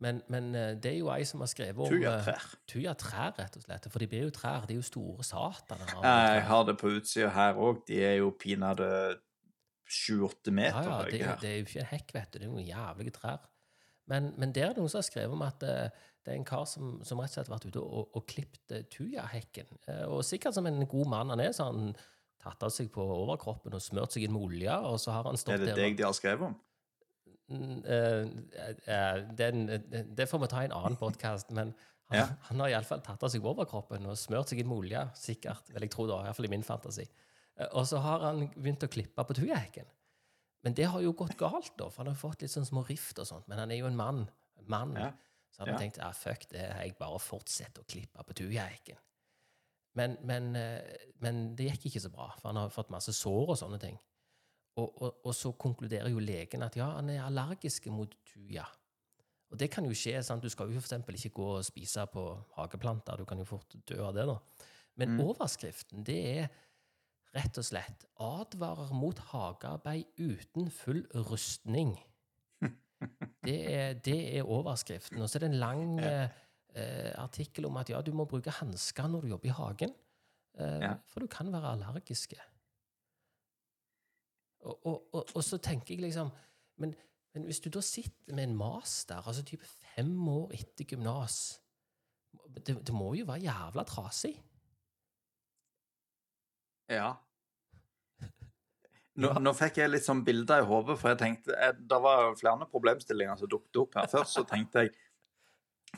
Men, 0.01 0.23
men 0.33 0.55
eh, 0.57 0.75
det 0.81 0.95
er 0.95 0.99
jo 0.99 1.11
ei 1.13 1.25
som 1.29 1.43
har 1.45 1.51
skrevet 1.53 1.77
om 1.77 1.93
eh, 1.93 1.99
Tujatrær. 2.01 2.45
Tujatrær, 2.73 3.35
rett 3.37 3.59
og 3.59 3.65
slett. 3.67 3.89
For 3.93 4.01
de 4.01 4.09
blir 4.09 4.25
jo 4.25 4.35
trær. 4.35 4.65
De 4.69 4.77
er 4.77 4.81
jo 4.81 4.87
store 4.87 5.27
sataner. 5.27 5.91
Jeg 6.01 6.45
har 6.49 6.69
det 6.69 6.77
på 6.81 6.95
utsida 6.97 7.33
her 7.35 7.61
òg. 7.61 7.83
De 7.89 8.01
er 8.05 8.17
jo 8.23 8.33
pinadø 8.41 8.89
sju-åtte 9.91 10.55
meter 10.55 10.87
Ja, 10.87 11.01
ja, 11.01 11.09
det, 11.11 11.19
høye 11.19 11.39
det 11.43 11.51
er 11.51 11.57
jo 11.59 11.67
ikke 11.67 11.83
en 11.83 11.91
hekk, 11.91 12.15
vet 12.15 12.31
du. 12.31 12.39
Det 12.39 12.47
er 12.47 12.53
noen 12.53 12.69
jævlige 12.69 13.17
trær. 13.17 13.49
Men, 14.11 14.31
men 14.41 14.55
der 14.55 14.71
er 14.71 14.73
det 14.75 14.83
noen 14.83 14.91
som 14.91 15.03
har 15.03 15.07
skrevet 15.07 15.35
om 15.37 15.43
at 15.47 15.67
eh, 15.67 16.07
det 16.25 16.33
er 16.33 16.39
en 16.39 16.47
kar 16.47 16.65
som, 16.69 16.97
som 17.07 17.21
rett 17.23 17.31
og 17.31 17.37
slett 17.37 17.51
har 17.51 17.57
vært 17.57 17.69
ute 17.71 17.83
og, 17.83 18.09
og 18.17 18.25
klippet 18.31 18.75
eh, 18.75 18.87
tujahekken. 18.93 19.71
Eh, 19.87 20.07
og 20.09 20.25
sikkert 20.27 20.57
som 20.57 20.67
en 20.71 20.83
god 20.91 21.13
mann 21.13 21.35
han 21.35 21.43
er, 21.43 21.53
så 21.55 21.69
har 21.69 21.77
han 21.77 21.93
tatt 22.41 22.65
av 22.67 22.73
seg 22.75 22.91
på 22.95 23.05
overkroppen 23.05 23.77
og 23.77 23.85
smurt 23.85 24.17
seg 24.17 24.27
inn 24.27 24.35
med 24.35 24.49
olje, 24.49 24.77
og 24.89 24.99
så 25.03 25.15
har 25.15 25.29
han 25.29 25.39
Er 25.39 25.65
det 25.67 25.77
deg 25.79 25.99
de 25.99 26.07
har 26.07 26.17
skrevet 26.17 26.49
om? 26.51 26.57
Eh, 27.51 28.27
eh, 28.87 29.17
den, 29.35 29.69
eh, 29.69 29.81
Det 30.07 30.27
får 30.31 30.39
vi 30.39 30.47
ta 30.47 30.63
i 30.63 30.65
en 30.69 30.73
annen 30.73 30.97
podkast, 30.97 31.51
men 31.51 31.75
han, 32.11 32.19
Ja. 32.19 32.27
han 32.43 32.61
har 32.61 32.69
iallfall 32.69 33.01
tatt 33.03 33.23
av 33.23 33.31
seg 33.31 33.43
overkroppen 33.43 34.07
og 34.07 34.17
smurt 34.17 34.49
seg 34.49 34.61
inn 34.61 34.69
med 34.69 34.79
olje, 34.79 35.11
sikkert, 35.15 35.69
Vel, 35.73 35.83
jeg 35.83 35.91
tror 35.91 36.07
det, 36.07 36.27
iallfall 36.27 36.45
i 36.47 36.49
min 36.49 36.63
fantasi. 36.63 37.09
Og 37.73 37.85
så 37.87 37.99
har 38.01 38.21
han 38.21 38.49
begynt 38.57 38.83
å 38.83 38.89
klippe 38.89 39.25
på 39.27 39.35
tujahekken. 39.35 39.87
Men 40.63 40.75
det 40.75 40.85
har 40.87 41.01
jo 41.01 41.13
gått 41.13 41.37
galt, 41.37 41.77
da, 41.77 41.89
for 41.89 42.05
han 42.05 42.15
har 42.15 42.21
fått 42.21 42.43
litt 42.43 42.51
sånn 42.51 42.67
små 42.67 42.87
rift 42.89 43.19
og 43.19 43.27
sånt. 43.27 43.49
Men 43.49 43.59
han 43.59 43.71
er 43.71 43.77
jo 43.77 43.87
en 43.87 43.97
mann. 43.97 44.31
mann. 44.67 44.95
Ja. 44.95 45.11
Så 45.51 45.59
han 45.65 45.69
har 45.69 45.75
Ja. 45.75 45.79
tenkt 45.81 45.97
ja, 45.99 46.11
fuck 46.13 46.49
det, 46.51 46.61
jeg 46.61 46.99
bare 46.99 47.19
fortsetter 47.19 47.81
å 47.83 47.87
klippe 47.87 48.23
på 48.25 48.35
tujahekken. 48.35 48.97
Men, 49.95 50.17
men, 50.23 50.53
men 51.21 51.57
det 51.57 51.71
gikk 51.73 51.87
ikke 51.87 52.01
så 52.03 52.11
bra, 52.13 52.29
for 52.39 52.49
han 52.51 52.57
har 52.57 52.69
fått 52.71 52.91
masse 52.91 53.11
sår 53.13 53.49
og 53.49 53.57
sånne 53.59 53.81
ting. 53.81 53.99
Og, 54.77 55.03
og, 55.03 55.27
og 55.27 55.35
så 55.35 55.51
konkluderer 55.53 56.09
jo 56.13 56.19
legen 56.23 56.63
at 56.63 56.77
ja, 56.77 56.91
han 56.97 57.09
er 57.11 57.25
allergisk 57.27 57.87
mot 57.93 58.13
tuja. 58.25 58.65
Og 59.51 59.59
det 59.59 59.71
kan 59.71 59.85
jo 59.85 59.91
skje. 59.91 60.23
sant? 60.23 60.43
Du 60.43 60.49
skal 60.49 60.71
jo 60.71 60.79
eksempel 60.79 61.15
ikke 61.19 61.31
gå 61.41 61.47
og 61.57 61.65
spise 61.67 62.05
på 62.13 62.23
hageplanter. 62.57 63.17
Du 63.19 63.25
kan 63.25 63.39
jo 63.39 63.45
fort 63.45 63.75
dø 63.89 63.99
av 64.07 64.15
det. 64.15 64.27
da. 64.27 64.37
Men 64.97 65.09
Mm. 65.17 65.21
overskriften 65.21 66.05
det 66.07 66.39
er 66.39 66.49
rett 67.35 67.59
og 67.59 67.65
slett 67.65 68.05
'Advarer 68.21 68.93
mot 68.93 69.19
hagearbeid 69.19 70.05
uten 70.19 70.71
full 70.71 71.03
rustning'. 71.15 71.99
Det 73.45 73.75
er, 73.75 73.93
det 73.95 74.37
er 74.37 74.43
overskriften. 74.45 75.23
Og 75.23 75.29
så 75.31 75.39
er 75.39 75.41
det 75.41 75.51
en 75.51 75.59
lang 75.61 75.99
Ja. 76.01 76.29
eh, 76.75 77.13
artikkel 77.19 77.65
om 77.67 77.77
at 77.77 77.89
ja, 77.91 78.01
du 78.03 78.13
må 78.13 78.25
bruke 78.29 78.51
hansker 78.51 79.09
når 79.09 79.21
du 79.23 79.29
jobber 79.29 79.47
i 79.49 79.53
hagen. 79.53 79.95
Eh, 80.59 80.79
Ja. 80.81 80.95
For 81.07 81.21
du 81.21 81.27
kan 81.27 81.51
være 81.53 81.73
allergiske. 81.73 82.37
Og, 84.61 84.87
og, 84.87 84.97
og, 85.13 85.33
og 85.35 85.45
så 85.45 85.57
tenker 85.63 85.95
jeg 85.95 86.05
liksom 86.05 86.29
men, 86.81 86.93
men 87.35 87.47
hvis 87.49 87.61
du 87.65 87.71
da 87.73 87.81
sitter 87.85 88.35
med 88.37 88.49
en 88.49 88.57
master, 88.57 89.21
altså 89.25 89.45
type 89.47 89.67
fem 89.95 90.13
år 90.29 90.55
etter 90.57 90.89
gymnas 90.89 91.61
det, 92.57 92.77
det 92.87 92.95
må 92.95 93.13
jo 93.15 93.27
være 93.29 93.45
jævla 93.45 93.85
trasig. 93.87 94.33
Ja. 96.91 97.13
Nå, 99.21 99.33
nå 99.43 99.53
fikk 99.59 99.81
jeg 99.83 99.91
litt 99.91 100.07
sånn 100.07 100.23
bilder 100.25 100.63
i 100.63 100.67
hodet, 100.67 100.97
for 101.01 101.13
jeg 101.13 101.19
tenkte 101.21 101.53
jeg, 101.53 101.75
Det 101.91 101.97
var 102.01 102.31
flere 102.39 102.67
problemstillinger 102.71 103.37
som 103.37 103.51
dukket 103.51 103.81
opp 103.83 103.99
her. 103.99 104.07
Først 104.09 104.39
så 104.39 104.45
tenkte 104.49 104.87
jeg 104.87 104.95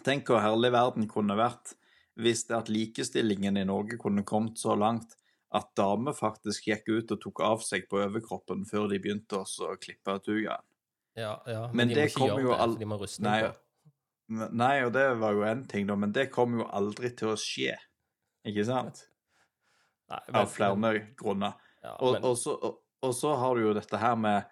Tenk 0.02 0.26
hvor 0.26 0.40
herlig 0.40 0.72
verden 0.72 1.04
kunne 1.10 1.36
vært 1.38 1.74
hvis 2.20 2.46
det 2.48 2.56
at 2.56 2.70
likestillingen 2.72 3.56
i 3.60 3.66
Norge 3.68 3.98
kunne 4.00 4.24
kommet 4.28 4.58
så 4.60 4.74
langt 4.76 5.14
at 5.52 5.72
damer 5.76 6.14
faktisk 6.16 6.68
gikk 6.70 6.88
ut 6.88 7.12
og 7.14 7.20
tok 7.22 7.40
av 7.44 7.64
seg 7.64 7.84
på 7.90 8.00
overkroppen 8.00 8.64
før 8.68 8.88
de 8.92 9.00
begynte 9.04 9.42
å 9.42 9.74
klippe 9.80 10.14
tugaen. 10.24 10.64
Ja, 11.18 11.34
ja, 11.44 11.66
men, 11.68 11.76
Men 11.76 11.88
de 11.90 11.94
må 11.94 11.98
det 11.98 12.04
ikke 12.08 12.20
kommer 12.22 12.40
gjøre 12.40 12.56
det, 12.56 12.68
for 12.72 12.80
de 12.80 12.88
må 12.88 12.96
ruste 13.02 13.24
Nei, 13.26 13.38
på. 13.44 13.52
Nei, 14.56 14.74
og 14.86 14.92
det 14.94 15.06
var 15.20 15.34
jo 15.36 15.42
én 15.44 15.66
ting, 15.68 15.84
da, 15.90 15.96
men 16.00 16.14
det 16.16 16.30
kommer 16.32 16.62
jo 16.62 16.68
aldri 16.72 17.10
til 17.18 17.34
å 17.34 17.36
skje. 17.36 17.74
Ikke 18.48 18.64
sant? 18.64 19.02
Nei, 20.08 20.22
Av 20.40 20.48
flere 20.48 20.94
grunner. 21.20 21.58
ja, 21.84 21.92
Og, 22.00 22.16
og, 22.24 22.32
så, 22.40 22.56
og, 22.56 22.80
og 23.04 23.12
så 23.16 23.34
har 23.36 23.58
du 23.58 23.66
jo 23.66 23.74
dette 23.76 24.00
her 24.00 24.16
med 24.16 24.48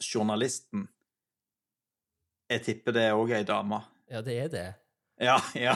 journalisten. 0.00 0.88
Jeg 2.50 2.64
tipper 2.66 2.96
det 2.96 3.10
òg 3.12 3.34
er 3.34 3.42
ei 3.42 3.46
dame. 3.46 3.82
ja, 4.10 4.24
det 4.24 4.38
er 4.46 4.48
det. 4.48 4.68
Ja, 5.20 5.36
ja, 5.54 5.74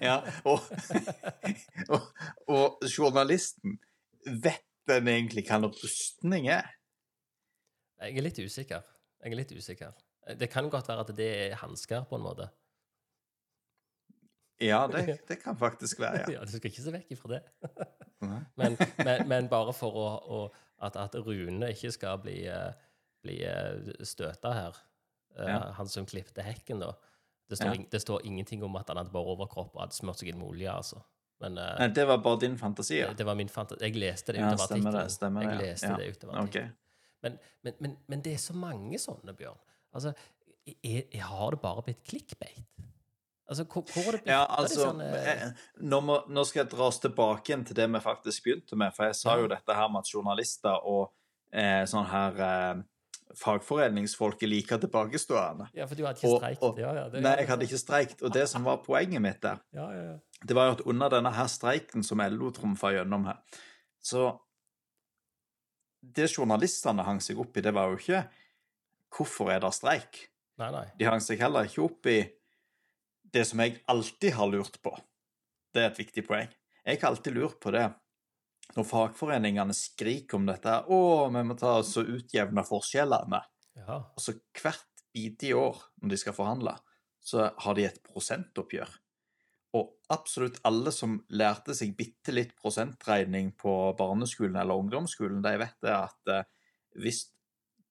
ja. 0.00 0.14
Og, 0.48 0.62
og, 1.92 2.06
og 2.48 2.86
journalisten, 2.88 3.78
vet 4.24 4.64
den 4.88 5.10
egentlig 5.12 5.44
hva 5.48 5.58
en 5.60 5.68
rustning 5.68 6.48
er? 6.48 6.70
Jeg 8.00 8.16
er 8.16 8.24
litt 8.24 8.38
usikker. 8.40 8.86
Jeg 9.20 9.34
er 9.34 9.36
litt 9.36 9.52
usikker. 9.52 9.92
Det 10.38 10.48
kan 10.52 10.70
godt 10.72 10.88
være 10.88 11.04
at 11.04 11.12
det 11.18 11.28
er 11.48 11.58
hansker, 11.60 12.06
på 12.08 12.16
en 12.16 12.24
måte. 12.24 12.48
Ja, 14.60 14.86
det, 14.90 15.18
det 15.28 15.38
kan 15.42 15.58
faktisk 15.58 16.00
være, 16.00 16.24
ja. 16.24 16.38
Ja, 16.38 16.44
Du 16.46 16.54
skal 16.56 16.70
ikke 16.72 16.82
se 16.82 16.94
vekk 16.94 17.12
ifra 17.14 17.36
det. 17.36 17.42
Men, 18.58 18.74
men, 18.98 19.28
men 19.30 19.46
bare 19.46 19.70
for 19.76 19.94
å, 19.94 20.06
å 20.18 20.38
at, 20.82 20.96
at 20.98 21.14
Rune 21.22 21.68
ikke 21.70 21.92
skal 21.94 22.16
bli, 22.18 22.40
eh, 22.50 22.72
bli 23.22 23.36
støta 24.02 24.50
her, 24.56 24.80
eh, 25.36 25.46
Ja. 25.46 25.60
han 25.76 25.86
som 25.86 26.06
klipte 26.06 26.42
hekken, 26.42 26.82
da. 26.82 26.88
Det 27.48 27.56
står, 27.56 27.74
Ja. 27.76 27.84
det 27.90 28.00
står 28.02 28.24
ingenting 28.28 28.62
om 28.64 28.76
at 28.76 28.88
han 28.88 28.96
hadde 29.00 29.10
bare 29.12 29.24
overkropp 29.34 29.74
og 29.74 29.80
hadde 29.80 29.94
smurt 29.96 30.18
seg 30.20 30.28
inn 30.28 30.38
med 30.38 30.48
olje, 30.50 30.68
altså. 30.72 31.02
Men 31.40 31.56
eh, 31.58 31.76
Nei, 31.78 31.88
det 31.94 32.04
var 32.06 32.18
bare 32.18 32.40
din 32.42 32.58
fantasi, 32.58 32.98
ja. 32.98 33.08
det, 33.08 33.16
det 33.22 33.26
var 33.26 33.34
min 33.38 33.48
fantasi. 33.48 33.80
Jeg 33.86 33.94
leste 33.96 34.32
det 34.34 34.40
Ja, 34.42 34.48
utover 34.52 34.66
stemmer 34.66 34.92
det, 34.98 35.04
stemmer 35.14 35.40
det, 35.46 35.50
Jeg 35.54 35.60
leste 35.70 35.86
Ja. 35.92 35.96
det 35.96 36.08
utover 36.16 36.34
Ok. 36.34 36.42
artikkelen. 36.48 36.74
Men, 37.22 37.38
men, 37.64 37.74
men, 37.80 37.96
men 38.08 38.20
det 38.22 38.32
er 38.34 38.38
så 38.42 38.54
mange 38.54 38.98
sånne, 38.98 39.32
Bjørn. 39.38 39.58
Altså, 39.94 40.12
jeg, 40.66 41.06
jeg 41.12 41.22
har 41.22 41.50
det 41.50 41.60
bare 41.62 41.82
blitt 41.82 42.02
clickbait? 42.06 42.64
Altså, 43.48 43.64
hvor, 43.64 43.82
hvor 43.88 44.04
har 44.04 44.12
det 44.12 44.20
blitt 44.22 44.32
Ja, 44.34 44.44
altså, 44.44 44.74
disse 44.74 44.86
sånne- 44.86 45.14
eh, 45.16 45.52
nå, 45.88 46.00
må, 46.04 46.18
nå 46.28 46.44
skal 46.44 46.64
jeg 46.66 46.70
dra 46.74 46.86
oss 46.90 46.98
tilbake 47.00 47.48
igjen 47.48 47.64
til 47.64 47.76
det 47.76 47.88
vi 47.94 48.00
faktisk 48.04 48.44
begynte 48.44 48.76
med, 48.76 48.92
for 48.94 49.04
jeg 49.08 49.14
sa 49.16 49.38
jo 49.40 49.48
dette 49.48 49.74
her 49.74 49.88
med 49.88 49.98
at 50.04 50.10
journalister 50.12 50.84
og 50.84 51.12
eh, 51.52 51.84
sånn 51.88 52.06
her 52.10 52.42
eh, 52.44 52.82
fagforeningsfolk 53.38 54.42
er 54.42 54.50
like 54.50 54.78
tilbakestående. 54.82 55.68
Ja, 55.74 55.86
for 55.86 55.94
du 55.94 56.04
hadde 56.04 56.18
ikke 56.18 56.28
Og- 56.32 56.40
streikt. 56.42 56.62
og- 56.62 56.78
ja, 56.78 56.92
ja, 56.94 57.08
det, 57.08 57.22
Nei, 57.22 57.36
jeg 57.38 57.48
hadde 57.48 57.62
ikke 57.68 57.78
streikt, 57.78 58.22
og 58.22 58.32
det 58.32 58.48
som 58.48 58.64
var 58.64 58.76
poenget 58.84 59.22
mitt 59.22 59.40
der, 59.42 59.58
Ja, 59.72 59.90
ja, 59.90 60.02
ja. 60.12 60.18
det 60.46 60.54
var 60.56 60.66
jo 60.66 60.72
at 60.72 60.80
under 60.86 61.08
denne 61.08 61.32
her 61.32 61.46
streiken 61.46 62.02
som 62.04 62.18
LO 62.20 62.50
trumfa 62.50 62.92
gjennom 62.92 63.24
her, 63.24 63.36
så 64.02 64.38
Det 66.14 66.30
journalistene 66.30 67.02
hang 67.02 67.18
seg 67.20 67.38
opp 67.42 67.56
i, 67.56 67.60
det 67.60 67.72
var 67.74 67.88
jo 67.90 67.96
ikke 67.96 68.20
hvorfor 69.10 69.50
er 69.50 69.58
det 69.60 69.72
streik? 69.74 70.28
Nei, 70.58 70.70
nei. 70.70 70.84
De 70.96 71.04
hang 71.04 71.20
seg 71.20 71.38
heller 71.40 71.64
ikke 71.66 71.82
opp 71.84 72.06
i 72.06 72.30
det 73.32 73.44
som 73.46 73.58
jeg 73.58 73.80
alltid 73.88 74.32
har 74.32 74.46
lurt 74.46 74.78
på. 74.82 74.92
Det 75.74 75.82
er 75.82 75.90
et 75.90 75.98
viktig 75.98 76.24
poeng. 76.26 76.48
Jeg 76.86 77.00
har 77.00 77.10
alltid 77.10 77.34
lurt 77.34 77.58
på 77.60 77.72
det 77.74 77.92
når 78.76 78.84
fagforeningene 78.84 79.74
skriker 79.74 80.36
om 80.36 80.46
dette 80.46 80.68
'Å, 80.84 81.30
vi 81.32 81.42
må 81.44 81.56
ta 81.58 81.78
oss 81.78 81.96
og 81.96 82.06
utjevne 82.18 82.64
forskjellene', 82.66 83.42
Ja. 83.76 83.96
og 83.98 84.18
så 84.20 84.34
hvert 84.54 84.84
bidige 85.14 85.56
år 85.56 85.76
når 86.02 86.08
de 86.10 86.16
skal 86.16 86.32
forhandle, 86.32 86.76
så 87.20 87.52
har 87.58 87.74
de 87.74 87.84
et 87.84 88.02
prosentoppgjør. 88.02 88.88
Og 89.74 89.90
absolutt 90.10 90.60
alle 90.64 90.90
som 90.92 91.24
lærte 91.30 91.74
seg 91.74 91.96
bitte 91.96 92.32
litt 92.32 92.54
prosentregning 92.56 93.52
på 93.56 93.94
barneskolen 93.98 94.56
eller 94.56 94.74
ungdomsskolen, 94.80 95.42
de 95.42 95.58
vet 95.58 95.76
det 95.82 95.92
at 95.92 96.32
eh, 96.32 96.44
hvis 96.96 97.26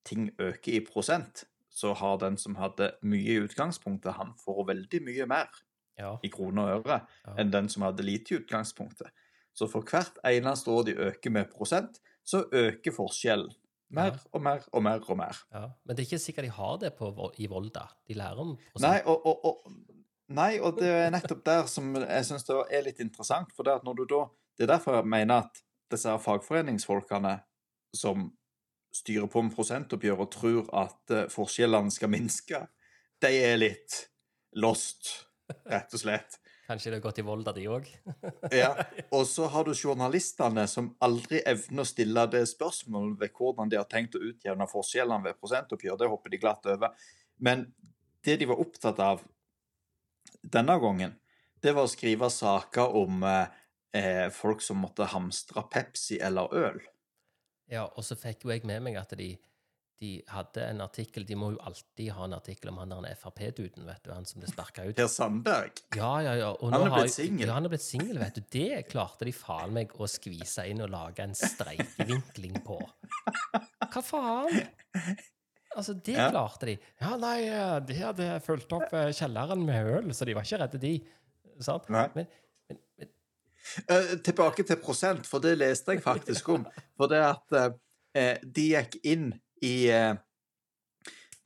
ting 0.05 0.31
øker 0.39 0.73
i 0.73 0.79
prosent, 0.85 1.45
så 1.69 1.93
har 1.93 2.17
den 2.17 2.37
som 2.37 2.55
hadde 2.55 2.93
mye 3.03 3.35
i 3.35 3.41
utgangspunktet, 3.45 4.15
han 4.17 4.33
får 4.41 4.65
veldig 4.67 5.01
mye 5.05 5.27
mer 5.29 5.49
ja. 5.99 6.15
i 6.23 6.29
kroner 6.33 6.73
og 6.73 6.85
øre 6.87 7.07
Ja. 7.27 7.35
enn 7.37 7.51
den 7.51 7.69
som 7.69 7.83
hadde 7.83 8.03
lite 8.05 8.33
i 8.33 8.37
utgangspunktet. 8.39 9.11
Så 9.57 9.67
for 9.71 9.85
hvert 9.89 10.19
eneste 10.27 10.69
år 10.71 10.83
de 10.87 10.97
øker 11.07 11.33
med 11.33 11.49
prosent, 11.49 11.97
så 12.27 12.43
øker 12.53 12.93
forskjellen. 12.93 13.53
Mer 13.97 14.17
og 14.35 14.41
mer 14.43 14.65
og 14.75 14.83
mer 14.83 15.03
og 15.07 15.17
mer. 15.17 15.37
ja. 15.53 15.69
Men 15.85 15.95
det 15.95 16.03
er 16.03 16.09
ikke 16.09 16.19
sikkert 16.19 16.45
de 16.45 16.51
har 16.51 16.79
det 16.81 16.89
på, 16.97 17.07
i 17.39 17.47
Volda. 17.47 17.85
De 18.07 18.17
lærer 18.19 18.41
om 18.43 18.57
prosent. 18.57 18.83
Nei, 18.83 18.99
og, 19.05 19.25
og, 19.25 19.45
og, 19.45 20.01
nei, 20.35 20.49
og 20.59 20.81
det 20.81 20.89
er 20.91 21.13
nettopp 21.15 21.45
der 21.45 21.69
som 21.71 21.95
jeg 21.95 22.25
syns 22.27 22.43
det 22.49 22.57
er 22.69 22.83
litt 22.83 22.99
interessant. 22.99 23.53
For 23.55 23.63
det, 23.63 23.77
at 23.79 23.87
når 23.87 24.01
du 24.01 24.03
da, 24.11 24.25
det 24.57 24.67
er 24.67 24.73
derfor 24.73 24.99
jeg 24.99 25.07
mener 25.13 25.47
at 25.47 25.63
disse 25.91 26.17
fagforeningsfolkene 26.19 27.37
som 27.95 28.27
styrer 28.97 29.29
på 29.31 29.45
med 29.45 29.55
prosentoppgjør 29.55 30.25
og 30.25 30.31
tror 30.35 30.67
at 30.83 31.15
eh, 31.15 31.29
forskjellene 31.31 31.93
skal 31.93 32.11
minske, 32.11 32.61
de 33.23 33.31
er 33.39 33.55
litt 33.61 34.01
lost, 34.59 35.13
rett 35.71 35.95
og 35.95 36.03
slett. 36.03 36.39
Kanskje 36.67 36.91
det 36.91 36.97
har 36.97 37.05
gått 37.05 37.19
i 37.21 37.23
Volda, 37.23 37.53
de 37.55 37.63
òg? 37.71 37.85
Ja, 38.51 38.73
Og 39.15 39.23
så 39.29 39.47
har 39.53 39.63
du 39.63 39.71
journalistene 39.71 40.65
som 40.67 40.89
aldri 41.03 41.39
evner 41.47 41.85
å 41.85 41.87
stille 41.87 42.25
det 42.33 42.43
spørsmålet 42.51 43.21
ved 43.21 43.37
hvordan 43.37 43.71
de 43.71 43.79
har 43.79 43.87
tenkt 43.87 44.17
å 44.19 44.23
utjevne 44.27 44.67
forskjellene 44.67 45.29
ved 45.29 45.39
prosentoppgjør. 45.39 46.01
Det 46.01 46.09
hopper 46.11 46.33
de 46.33 46.41
glatt 46.41 46.67
over. 46.67 47.07
Men 47.39 47.69
det 48.27 48.35
de 48.41 48.49
var 48.49 48.59
opptatt 48.59 48.99
av 48.99 49.23
denne 50.43 50.75
gangen, 50.83 51.15
det 51.63 51.71
var 51.73 51.87
å 51.87 51.91
skrive 51.91 52.27
saker 52.31 52.99
om 52.99 53.23
eh, 53.23 54.27
folk 54.35 54.61
som 54.61 54.83
måtte 54.83 55.07
hamstre 55.13 55.63
Pepsi 55.71 56.19
eller 56.19 56.51
øl. 56.51 56.83
Ja, 57.71 57.87
og 57.87 58.03
så 58.03 58.15
fikk 58.19 58.45
jo 58.45 58.51
jeg 58.51 58.67
med 58.67 58.83
meg 58.83 58.99
at 58.99 59.15
de, 59.19 59.33
de 59.99 60.11
hadde 60.29 60.61
en 60.61 60.81
artikkel 60.85 61.25
De 61.25 61.35
må 61.39 61.51
jo 61.55 61.59
alltid 61.65 62.11
ha 62.13 62.25
en 62.27 62.35
artikkel 62.37 62.69
om 62.69 62.77
han 62.81 62.91
der 62.93 63.15
Frp-duden, 63.17 63.85
vet 63.87 64.03
du, 64.05 64.11
han 64.13 64.27
som 64.29 64.41
ble 64.43 64.49
sparka 64.51 64.85
ut. 64.85 64.95
Per 64.97 65.09
Sandberg. 65.09 65.81
Ja, 65.97 66.11
ja, 66.25 66.35
ja. 66.37 66.51
Og 66.53 66.73
Han 66.73 66.85
er 66.85 66.93
blitt 66.99 67.15
singel. 67.15 67.47
Ja, 67.47 67.55
han 67.57 67.65
er 67.65 67.73
blitt 67.73 67.85
singel, 67.85 68.19
vet 68.21 68.37
du. 68.37 68.43
Det 68.53 68.83
klarte 68.91 69.25
de 69.25 69.33
faen 69.33 69.73
meg 69.73 69.95
å 69.97 70.09
skvise 70.11 70.67
inn 70.69 70.83
og 70.85 70.91
lage 70.93 71.25
en 71.25 71.33
streikevinkling 71.37 72.59
på. 72.67 72.77
Hva 73.87 74.03
faen? 74.05 74.61
Altså, 75.77 75.93
det 75.93 76.15
Ja. 76.17 76.29
klarte 76.31 76.69
de. 76.69 76.77
Ja, 77.01 77.15
nei, 77.21 77.37
eh, 77.49 77.79
de 77.85 77.97
hadde 78.01 78.29
fulgt 78.45 78.71
opp 78.73 78.93
eh, 78.93 79.11
kjelleren 79.13 79.65
med 79.65 79.91
øl, 79.97 80.13
så 80.13 80.25
de 80.25 80.33
var 80.37 80.45
ikke 80.45 80.61
redde, 80.61 80.79
de. 80.81 80.93
Sant? 81.59 81.89
Men, 81.89 82.11
men, 82.15 82.27
men 82.69 83.09
Uh, 83.91 84.15
tilbake 84.23 84.63
til 84.63 84.77
prosent, 84.79 85.25
for 85.27 85.43
det 85.43 85.57
leste 85.59 85.91
jeg 85.91 85.99
faktisk 86.01 86.47
om. 86.53 86.63
For 86.97 87.11
det 87.11 87.19
at 87.19 87.51
uh, 87.51 88.37
de 88.41 88.63
gikk 88.71 88.95
inn 89.03 89.25
i 89.65 89.89
eh, 89.93 90.15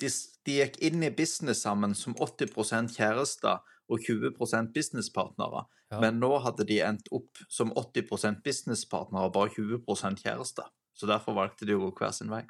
de, 0.02 0.10
de 0.46 0.58
gikk 0.58 0.80
inn 0.84 1.04
i 1.06 1.12
business 1.14 1.62
sammen 1.66 1.94
som 1.98 2.16
80% 2.18 2.96
kjærester 2.98 3.62
og 3.92 4.00
20 4.08 4.72
businesspartnere. 4.74 5.66
Ja. 5.92 6.00
Men 6.00 6.20
nå 6.24 6.38
hadde 6.46 6.66
de 6.68 6.80
endt 6.86 7.12
opp 7.12 7.42
som 7.52 7.74
80 7.78 8.40
businesspartnere 8.46 9.28
og 9.28 9.34
bare 9.36 9.52
20% 9.58 10.24
kjærester. 10.24 10.72
Så 10.94 11.08
derfor 11.10 11.36
valgte 11.36 11.66
de 11.68 11.76
å 11.76 11.84
gå 11.84 11.92
hver 12.00 12.14
sin 12.16 12.32
vei. 12.32 12.44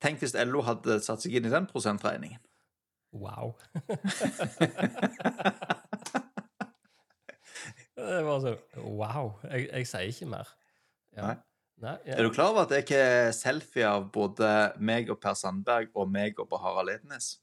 Tenk 0.00 0.22
hvis 0.22 0.36
LO 0.48 0.62
hadde 0.64 1.00
satt 1.04 1.22
seg 1.24 1.34
inn 1.36 1.46
i 1.48 1.52
den 1.52 1.66
prosentregningen. 1.68 2.40
wow. 3.12 3.54
det 7.96 8.22
var 8.24 8.40
så 8.40 8.56
Wow. 8.76 9.40
Jeg, 9.50 9.68
jeg 9.72 9.86
sier 9.86 10.00
ikke 10.00 10.26
mer. 10.30 10.48
Ja. 11.16 11.26
Nei. 11.26 11.36
Nei, 11.80 11.94
ja. 12.04 12.16
Er 12.18 12.26
du 12.26 12.32
klar 12.34 12.52
over 12.52 12.66
at 12.66 12.72
det 12.72 12.82
ikke 12.84 12.98
er 13.00 13.30
selfie 13.32 13.86
av 13.88 14.10
både 14.12 14.48
meg 14.84 15.08
og 15.12 15.20
Per 15.22 15.36
Sandberg 15.38 15.94
og 15.96 16.10
meg 16.12 16.40
og 16.42 16.52
Harald 16.60 16.92
Ednes? 16.92 17.38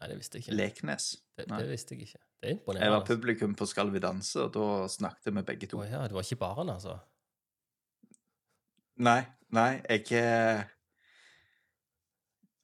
Nei, 0.00 0.10
det 0.10 0.16
visste 0.16 0.38
jeg 0.38 0.46
ikke. 0.46 0.56
Leknes. 0.56 1.06
Det, 1.36 1.46
det 1.48 1.68
visste 1.68 1.96
jeg 1.96 2.08
ikke. 2.08 2.20
Det 2.40 2.48
er 2.48 2.56
imponerende. 2.56 2.86
Jeg 2.86 2.94
var 2.94 3.06
publikum 3.08 3.54
på 3.56 3.68
Skal 3.68 3.92
vi 3.92 4.00
danse, 4.00 4.46
og 4.46 4.52
da 4.56 4.66
snakket 4.88 5.32
vi 5.36 5.44
begge 5.52 5.68
to. 5.68 5.80
Å 5.80 5.88
ja, 5.88 6.02
det 6.08 6.16
var 6.16 6.24
ikke 6.24 6.40
baren, 6.40 6.72
altså? 6.72 6.98
Nei, 9.00 9.20
nei, 9.56 9.70
jeg 9.88 10.02
ikke 10.02 10.24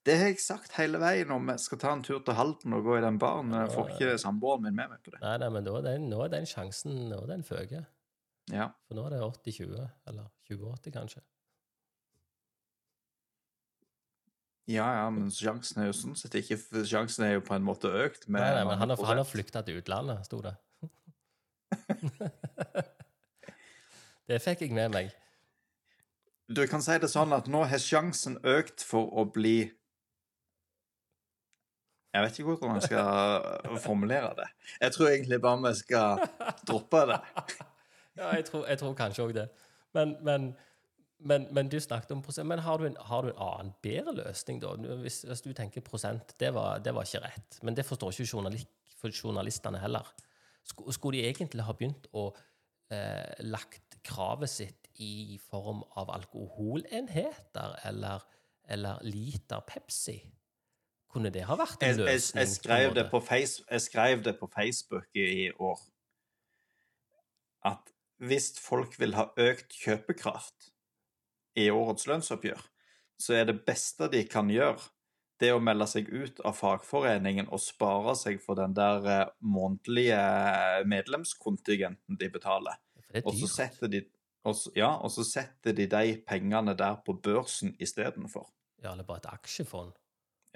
Det 0.06 0.16
har 0.21 0.28
jeg 0.28 0.40
sagt 0.45 0.76
hele 0.76 1.00
veien 1.00 1.33
om 1.33 1.49
jeg 1.54 1.62
skal 1.64 1.80
ta 1.80 1.92
en 1.97 2.04
tur 2.04 2.21
til 2.25 2.37
Halden 2.37 2.76
og 2.76 2.85
gå 2.85 2.99
i 2.99 3.04
den 3.04 3.16
baren. 3.21 3.52
Jeg 3.56 3.73
får 3.73 3.92
ikke 3.97 4.16
samboeren 4.23 4.64
min 4.68 4.76
med 4.76 4.92
meg 4.92 5.00
på 5.04 5.12
det. 5.12 5.21
Nei, 5.25 5.37
nei, 5.40 5.52
men 5.56 5.64
nå 5.66 5.76
er 5.80 5.87
den, 5.88 6.09
nå 6.12 6.21
er 6.25 6.33
den 6.37 6.49
sjansen 6.49 7.06
nå 7.11 7.25
er 7.25 7.33
den 7.33 7.45
føke. 7.49 7.85
Ja. 8.52 8.68
For 8.86 8.98
nå 8.98 9.06
er 9.08 9.16
det 9.16 9.24
80-20, 9.24 9.88
eller 10.10 10.28
20-80 10.50 10.94
kanskje. 10.94 11.22
Ja, 14.66 14.86
ja, 14.98 15.10
men 15.14 15.30
sjansen 15.30 15.82
er 15.82 15.92
jo 15.92 15.94
sånn 15.94 16.16
sett 16.18 16.34
ikke 16.40 16.56
Sjansen 16.90 17.22
er 17.22 17.36
jo 17.36 17.42
på 17.46 17.54
en 17.54 17.62
måte 17.62 17.86
økt 17.86 18.24
med 18.26 18.42
Nei, 18.42 18.48
nei, 18.56 18.64
men 18.66 18.80
han 18.80 18.90
har, 18.90 19.02
han 19.06 19.20
har 19.22 19.28
flykta 19.28 19.62
til 19.62 19.78
utlandet, 19.78 20.26
sto 20.26 20.40
det. 20.42 20.56
det 24.26 24.40
fikk 24.42 24.66
jeg 24.66 24.74
med 24.74 24.90
meg. 24.96 25.14
Du 26.50 26.62
kan 26.70 26.82
si 26.82 26.98
det 27.02 27.10
sånn 27.10 27.34
at 27.34 27.46
nå 27.50 27.64
har 27.70 27.80
sjansen 27.82 28.38
økt 28.46 28.82
for 28.86 29.10
å 29.18 29.24
bli 29.30 29.58
Jeg 32.14 32.24
vet 32.24 32.38
ikke 32.38 32.56
hvordan 32.56 32.78
jeg 32.78 32.86
skal 32.88 33.78
formulere 33.84 34.30
det. 34.38 34.48
Jeg 34.80 34.90
tror 34.94 35.06
egentlig 35.12 35.38
bare 35.46 35.62
vi 35.68 35.72
skal 35.78 36.10
droppe 36.66 37.00
det. 37.12 37.18
Ja, 38.16 38.30
jeg 38.35 38.44
tror, 38.49 38.66
jeg 38.66 38.78
tror 38.80 38.94
kanskje 38.96 39.25
òg 39.26 39.35
det. 39.37 39.46
Men, 39.94 40.16
men, 40.25 40.46
men, 41.18 41.46
men 41.54 41.68
du 41.73 41.76
snakket 41.80 42.11
om 42.16 42.23
prosent. 42.25 42.49
Men 42.49 42.58
har 42.64 42.78
du 42.80 42.87
en, 42.88 42.96
har 43.11 43.23
du 43.26 43.30
en 43.32 43.42
annen, 43.44 43.75
bedre 43.85 44.14
løsning, 44.16 44.61
da? 44.62 44.75
Hvis, 45.02 45.23
hvis 45.28 45.42
du 45.44 45.52
tenker 45.56 45.85
prosent, 45.85 46.35
det 46.40 46.52
var, 46.56 46.78
det 46.85 46.94
var 46.96 47.04
ikke 47.08 47.23
rett. 47.26 47.58
Men 47.62 47.76
det 47.76 47.85
forstår 47.88 48.12
ikke 48.16 48.28
journalist, 48.32 48.68
for 49.00 49.12
journalistene 49.12 49.78
heller. 49.82 50.08
Sk- 50.66 50.92
Skulle 50.96 51.18
de 51.20 51.28
egentlig 51.28 51.62
ha 51.66 51.73
begynt 51.76 52.08
å 52.16 52.30
eh, 52.90 53.37
lagt 53.44 53.99
kravet 54.06 54.49
sitt 54.50 54.88
i 55.02 55.37
form 55.50 55.82
av 56.00 56.11
alkoholenheter 56.14 57.76
eller, 57.88 58.25
eller 58.68 59.02
liter 59.04 59.61
Pepsi? 59.68 60.16
Kunne 61.12 61.30
det 61.32 61.44
ha 61.49 61.56
vært 61.56 61.80
en 61.82 61.88
Jeg, 61.88 61.99
jeg, 61.99 62.06
løsning? 62.14 62.40
jeg, 62.42 62.54
skrev 62.56 62.94
det 62.96 63.04
på 63.12 63.20
face, 63.25 63.62
jeg 63.70 63.80
skrev 63.85 64.25
det 64.25 64.35
på 64.40 64.49
Facebook 64.52 65.06
i 65.16 65.50
år 65.58 65.80
at 67.66 67.92
hvis 68.23 68.54
folk 68.61 68.96
vil 69.00 69.16
ha 69.18 69.28
økt 69.37 69.76
kjøpekraft 69.76 70.70
i 71.56 71.68
årets 71.73 72.06
lønnsoppgjør, 72.08 72.62
så 73.20 73.38
er 73.38 73.49
det 73.49 73.62
beste 73.66 74.08
de 74.12 74.23
kan 74.28 74.50
gjøre, 74.52 74.80
det 75.40 75.50
å 75.52 75.61
melde 75.61 75.85
seg 75.90 76.08
ut 76.08 76.40
av 76.49 76.56
fagforeningen 76.56 77.50
og 77.52 77.61
spare 77.61 78.14
seg 78.16 78.38
for 78.40 78.56
den 78.56 78.73
der 78.76 79.08
eh, 79.12 79.32
månedlige 79.44 80.20
medlemskontingenten 80.88 82.16
de 82.20 82.30
betaler. 82.32 82.78
Er 83.12 83.25
Og 83.25 83.37
så 83.37 83.50
setter 83.52 83.92
de, 83.92 84.00
også, 84.49 84.73
ja, 84.78 84.94
og 84.96 85.12
så 85.12 85.26
setter 85.28 85.76
de 85.76 85.88
de 85.92 86.16
pengene 86.25 86.73
der 86.78 86.96
på 87.04 87.18
børsen 87.20 87.75
istedenfor. 87.82 88.49
Ja, 88.82 88.94
eller 88.94 89.04
bare 89.04 89.25
et 89.25 89.30
aksjefond. 89.35 89.92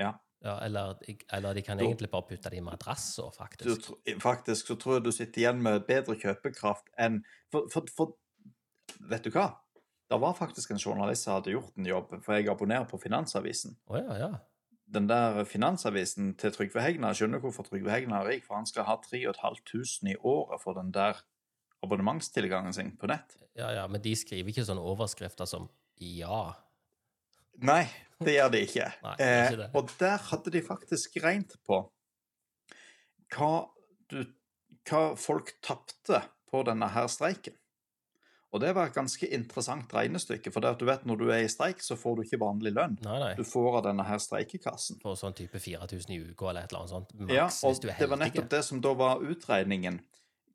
Ja. 0.00 0.14
Ja, 0.40 0.56
eller, 0.64 0.97
eller 1.32 1.54
de 1.54 1.62
kan 1.62 1.76
du, 1.76 1.85
egentlig 1.85 2.09
bare 2.11 2.25
putte 2.30 2.50
det 2.50 2.56
i 2.56 2.64
madrasser, 2.64 3.28
faktisk. 3.37 3.90
Du, 3.90 4.14
faktisk 4.23 4.70
så 4.73 4.76
tror 4.80 4.97
jeg 4.97 5.04
du 5.04 5.12
sitter 5.12 5.42
igjen 5.42 5.61
med 5.62 5.85
bedre 5.88 6.16
kjøpekraft 6.16 6.88
enn 7.00 7.20
for, 7.52 7.68
for, 7.73 7.90
for 7.97 8.16
Vet 9.11 9.23
du 9.25 9.30
hva? 9.32 9.47
Det 10.11 10.16
var 10.18 10.35
faktisk 10.35 10.73
en 10.75 10.80
journalist 10.80 11.23
som 11.25 11.37
hadde 11.37 11.52
gjort 11.52 11.76
en 11.78 11.87
jobb, 11.87 12.16
for 12.25 12.35
jeg 12.35 12.49
abonnerer 12.50 12.88
på 12.90 12.99
Finansavisen. 12.99 13.76
Oh, 13.87 13.94
ja, 14.00 14.16
ja. 14.18 14.30
Den 14.90 15.06
der 15.06 15.44
Finansavisen 15.47 16.32
til 16.40 16.50
Trygve 16.52 16.82
Hegnar 16.82 17.14
skjønner 17.14 17.38
hvorfor 17.38 17.68
Trygve 17.68 17.92
Hegnar 17.94 18.25
er 18.25 18.35
rik, 18.35 18.42
for 18.49 18.59
han 18.59 18.66
skal 18.66 18.88
ha 18.88 18.97
3500 19.04 20.11
i 20.11 20.16
året 20.26 20.59
for 20.64 20.75
den 20.75 20.90
der 20.97 21.20
abonnementstilgangen 21.87 22.75
sin 22.75 22.97
på 22.99 23.09
nett. 23.12 23.38
Ja, 23.54 23.70
ja, 23.76 23.87
men 23.87 24.02
de 24.02 24.16
skriver 24.18 24.50
ikke 24.50 24.66
sånne 24.66 24.82
overskrifter 24.82 25.49
som 25.49 25.70
ja. 26.00 26.42
Nei, 27.59 27.85
det 28.25 28.37
gjør 28.37 28.52
de 28.52 28.61
ikke. 28.66 28.90
Nei, 29.04 29.14
det 29.19 29.30
ikke 29.30 29.64
eh, 29.64 29.78
og 29.78 29.95
der 30.00 30.28
hadde 30.30 30.52
de 30.54 30.62
faktisk 30.64 31.16
regnet 31.25 31.57
på 31.66 31.80
hva, 33.30 33.54
du, 34.11 34.21
hva 34.88 35.02
folk 35.19 35.54
tapte 35.62 36.23
på 36.50 36.62
denne 36.66 36.88
her 36.90 37.07
streiken. 37.12 37.57
Og 38.50 38.59
det 38.64 38.73
var 38.75 38.88
et 38.88 38.97
ganske 38.97 39.28
interessant 39.30 39.92
regnestykke, 39.95 40.50
for 40.50 40.64
det 40.64 40.73
at 40.75 40.80
du 40.80 40.88
vet 40.88 41.04
når 41.07 41.21
du 41.21 41.28
er 41.30 41.45
i 41.45 41.50
streik, 41.50 41.85
så 41.87 41.95
får 41.99 42.16
du 42.19 42.23
ikke 42.25 42.40
vanlig 42.42 42.73
lønn. 42.75 42.97
Nei, 43.04 43.19
nei. 43.23 43.35
Du 43.38 43.45
får 43.47 43.76
av 43.78 43.85
denne 43.87 44.07
her 44.09 44.19
streikekassen. 44.23 44.99
For 45.04 45.19
sånn 45.19 45.37
type 45.38 45.61
4000 45.62 46.16
i 46.16 46.19
uka 46.33 46.50
eller 46.50 46.66
et 46.66 46.73
eller 46.75 46.80
annet 46.83 46.95
sånt. 46.97 47.12
Max, 47.21 47.35
Ja, 47.37 47.47
og 47.68 47.79
du 47.79 47.87
det 47.92 48.09
var 48.11 48.18
nettopp 48.25 48.48
det 48.51 48.62
som 48.66 48.81
da 48.83 48.94
var 48.98 49.22
utregningen. 49.22 50.01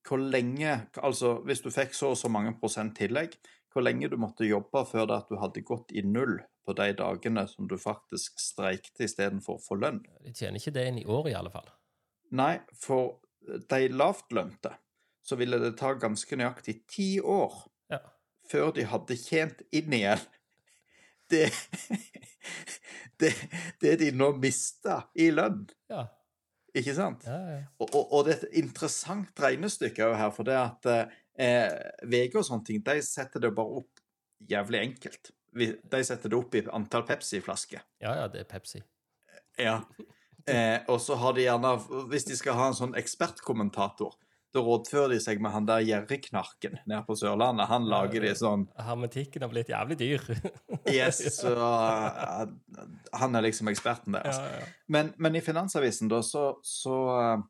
Hvor 0.05 0.19
lenge, 0.19 0.73
altså 0.99 1.37
hvis 1.47 1.63
du 1.63 1.71
fikk 1.71 1.95
så 1.95 2.11
og 2.11 2.19
så 2.19 2.29
mange 2.29 2.51
prosent 2.59 2.97
tillegg, 2.99 3.39
hvor 3.71 3.87
lenge 3.87 4.11
du 4.11 4.19
måtte 4.19 4.47
jobbe 4.47 4.83
før 4.91 5.07
det 5.07 5.21
at 5.23 5.31
du 5.31 5.39
hadde 5.39 5.63
gått 5.63 5.95
i 5.95 6.03
null 6.05 6.35
på 6.65 6.73
de 6.77 6.89
dagene 6.97 7.43
som 7.47 7.67
du 7.69 7.75
faktisk 7.77 8.39
streikte 8.41 9.05
istedenfor 9.05 9.59
å 9.59 9.61
få 9.63 9.77
lønn. 9.79 10.01
De 10.25 10.33
tjener 10.33 10.57
ikke 10.59 10.73
det 10.75 10.87
inn 10.89 10.97
i 11.01 11.05
året, 11.05 11.31
i 11.33 11.37
alle 11.37 11.51
fall. 11.53 11.69
Nei, 12.35 12.55
for 12.81 13.19
de 13.69 13.81
lavtlønte 13.93 14.73
så 15.25 15.37
ville 15.37 15.59
det 15.61 15.75
ta 15.79 15.93
ganske 15.97 16.37
nøyaktig 16.37 16.79
ti 16.89 17.09
år 17.21 17.53
Ja. 17.93 17.99
før 18.49 18.71
de 18.73 18.83
hadde 18.89 19.15
tjent 19.17 19.61
inn 19.71 19.93
igjen 19.93 20.21
det, 21.29 21.47
det, 23.21 23.31
det 23.81 23.95
de 24.01 24.11
nå 24.13 24.31
mista 24.41 25.03
i 25.17 25.29
lønn. 25.33 25.63
Ja. 25.89 26.07
Ikke 26.75 26.93
sant? 26.97 27.23
ja, 27.25 27.37
ja. 27.53 27.59
Og, 27.79 27.87
og, 27.95 28.09
og 28.11 28.25
det 28.27 28.33
er 28.35 28.41
et 28.49 28.57
interessant 28.65 29.39
regnestykke 29.39 30.09
her, 30.19 30.33
for 30.35 30.43
det 30.47 30.57
at 30.59 30.89
eh, 30.91 31.71
VG 32.03 32.35
og 32.41 32.45
sånne 32.49 32.67
ting, 32.67 32.81
de 32.83 32.97
setter 33.05 33.45
det 33.45 33.53
bare 33.55 33.79
opp 33.81 34.01
jævlig 34.51 34.81
enkelt. 34.89 35.31
De 35.55 36.03
setter 36.03 36.31
det 36.31 36.37
opp 36.37 36.55
i 36.55 36.65
antall 36.75 37.05
Pepsi-flasker. 37.07 37.81
ja, 38.03 38.15
ja, 38.21 38.27
det 38.31 38.45
er 38.45 38.51
Pepsi. 38.51 38.83
Ja. 39.55 39.77
Eh, 40.51 40.81
og 40.91 40.99
så 40.99 41.15
har 41.15 41.31
de 41.33 41.45
gjerne, 41.45 41.69
hvis 42.11 42.25
de 42.27 42.35
skal 42.35 42.57
ha 42.57 42.65
en 42.67 42.75
sånn 42.75 42.95
ekspertkommentator, 42.99 44.17
da 44.51 44.63
rådfører 44.63 45.13
de 45.15 45.19
seg 45.23 45.39
med 45.43 45.53
han 45.53 45.67
der 45.67 45.83
gjerriknarken 45.83 46.75
nede 46.83 46.99
på 47.07 47.15
Sørlandet. 47.19 47.69
Han 47.71 47.87
lager 47.91 48.23
de 48.23 48.33
sånn 48.35 48.67
Hermetikken 48.79 49.43
har 49.43 49.51
blitt 49.51 49.71
jævlig 49.71 49.97
dyr. 49.99 50.27
Yes, 50.91 51.23
så 51.33 51.55
uh, 51.55 52.43
Han 53.17 53.35
er 53.35 53.47
liksom 53.47 53.71
eksperten 53.71 54.15
deres. 54.15 54.37
ja, 54.37 54.59
ja. 54.59 54.67
Men, 54.91 55.13
men 55.17 55.39
i 55.39 55.41
Finansavisen 55.43 56.11
da, 56.11 56.19
så, 56.23 56.51
så 56.63 56.99
eh, 57.15 57.45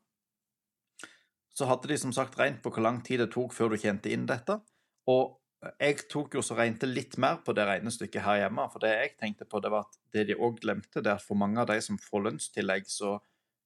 så 1.56 1.68
hadde 1.70 1.88
de 1.88 1.98
som 2.00 2.12
sagt 2.12 2.36
regnet 2.40 2.62
på 2.64 2.72
hvor 2.72 2.84
lang 2.84 3.02
tid 3.04 3.22
det 3.22 3.30
tok 3.32 3.54
før 3.56 3.72
du 3.72 3.80
tjente 3.80 4.12
inn 4.12 4.26
dette. 4.28 4.58
Og 5.08 5.38
jeg 5.80 6.04
tok 6.12 6.34
jo 6.36 6.42
så 6.44 6.54
regnet 6.58 6.84
litt 6.88 7.16
mer 7.22 7.38
på 7.44 7.54
det 7.56 7.64
regnestykket 7.66 8.22
her 8.22 8.42
hjemme. 8.44 8.66
For 8.72 8.82
det 8.84 8.90
jeg 8.92 9.14
tenkte 9.18 9.46
på, 9.48 9.60
det 9.64 9.70
var 9.72 9.86
at 9.88 9.96
det 10.14 10.26
de 10.28 10.36
òg 10.36 10.60
glemte, 10.62 11.00
det 11.02 11.10
er 11.10 11.16
at 11.20 11.24
for 11.24 11.38
mange 11.40 11.58
av 11.62 11.66
de 11.70 11.78
som 11.82 11.98
får 11.98 12.26
lønnstillegg, 12.28 12.86
så 12.90 13.16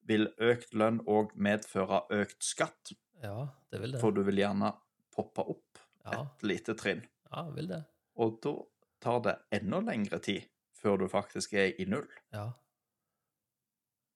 vil 0.09 0.29
økt 0.41 0.73
lønn 0.75 1.03
òg 1.11 1.35
medføre 1.37 2.05
økt 2.23 2.43
skatt. 2.47 2.95
ja, 3.23 3.49
det 3.71 3.81
vil 3.83 3.93
det. 3.93 4.01
For 4.01 4.15
du 4.17 4.23
vil 4.27 4.41
gjerne 4.41 4.73
poppe 5.15 5.43
opp 5.45 5.83
Ja, 6.07 6.23
et 6.25 6.43
lite 6.49 6.75
trinn. 6.75 7.03
ja 7.31 7.43
vil 7.55 7.69
det. 7.69 7.83
Og 8.17 8.39
da 8.43 8.55
tar 9.01 9.21
det 9.27 9.35
enda 9.61 9.81
lengre 9.85 10.19
tid 10.21 10.47
før 10.81 10.97
du 11.03 11.09
faktisk 11.09 11.53
er 11.53 11.75
i 11.79 11.85
null. 11.85 12.09
Ja. 12.33 12.47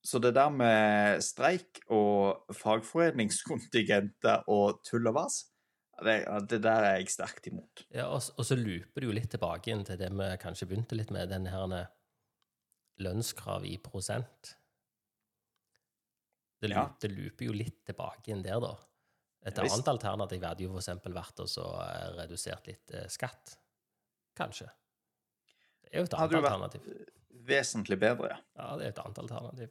Så 0.04 0.18
det 0.20 0.34
der 0.36 0.50
med 0.52 1.20
streik 1.24 1.80
og 1.92 2.46
fagforeningskontingenter 2.52 4.44
og 4.52 4.80
tull 4.84 5.06
og 5.08 5.14
vas, 5.16 5.38
det, 6.02 6.16
det 6.50 6.58
der 6.64 6.82
er 6.88 6.96
jeg 6.98 7.08
sterkt 7.12 7.46
imot. 7.46 7.84
Ja, 7.94 8.08
og, 8.08 8.22
og 8.38 8.44
så 8.46 8.56
looper 8.58 9.00
det 9.00 9.08
jo 9.08 9.14
litt 9.14 9.30
tilbake 9.30 9.70
inn 9.70 9.84
til 9.86 9.98
det 10.00 10.10
vi 10.12 10.28
kanskje 10.42 10.66
begynte 10.70 10.96
litt 10.98 11.10
med, 11.14 11.28
den 11.30 11.46
her 11.46 11.86
lønnskrav 13.04 13.64
i 13.66 13.76
prosent. 13.82 14.54
Det, 16.60 16.70
Ja. 16.72 16.86
det 17.00 17.10
looper 17.12 17.44
jo 17.50 17.52
litt 17.52 17.82
tilbake 17.84 18.30
inn 18.32 18.42
der, 18.42 18.60
da. 18.62 18.74
Et 19.44 19.56
Ja, 19.58 19.66
annet 19.68 19.88
alternativ 19.88 20.42
hadde 20.46 20.64
jo 20.64 20.76
eksempel 20.78 21.12
vært 21.12 21.42
å 21.42 21.46
så, 21.50 21.66
eh, 21.84 22.14
redusert 22.16 22.66
litt 22.66 22.90
eh, 22.96 23.06
skatt. 23.12 23.58
Kanskje. 24.34 24.70
Det 25.82 25.90
er 25.92 25.98
jo 25.98 26.04
et 26.08 26.12
Hadde 26.16 26.22
annet 26.22 26.32
jo 26.32 26.40
vært- 26.40 26.52
alternativ. 26.52 27.10
Vesentlig 27.44 27.98
bedre, 28.00 28.28
ja. 28.30 28.38
Ja, 28.56 28.76
det 28.78 28.86
er 28.86 28.88
et 28.94 28.98
annet 29.04 29.18
alternativ. 29.18 29.70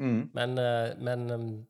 Mm. 0.00 0.30
Men, 0.32 0.58
eh, 0.58 0.94
men, 0.96 1.30
um, 1.30 1.66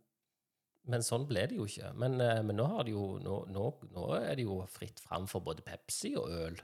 men 0.90 1.04
sånn 1.04 1.26
ble 1.28 1.46
det 1.48 1.58
jo 1.58 1.66
ikke. 1.68 1.92
Men, 2.00 2.18
eh, 2.20 2.40
men 2.44 2.58
nå, 2.60 2.68
har 2.74 2.86
det 2.86 2.94
jo, 2.94 3.14
nå, 3.22 3.40
nå, 3.52 3.68
nå 3.94 4.08
er 4.18 4.34
det 4.36 4.46
jo 4.46 4.60
fritt 4.70 5.00
fram 5.00 5.28
for 5.30 5.44
både 5.44 5.64
Pepsi 5.66 6.14
og 6.20 6.32
øl. 6.32 6.58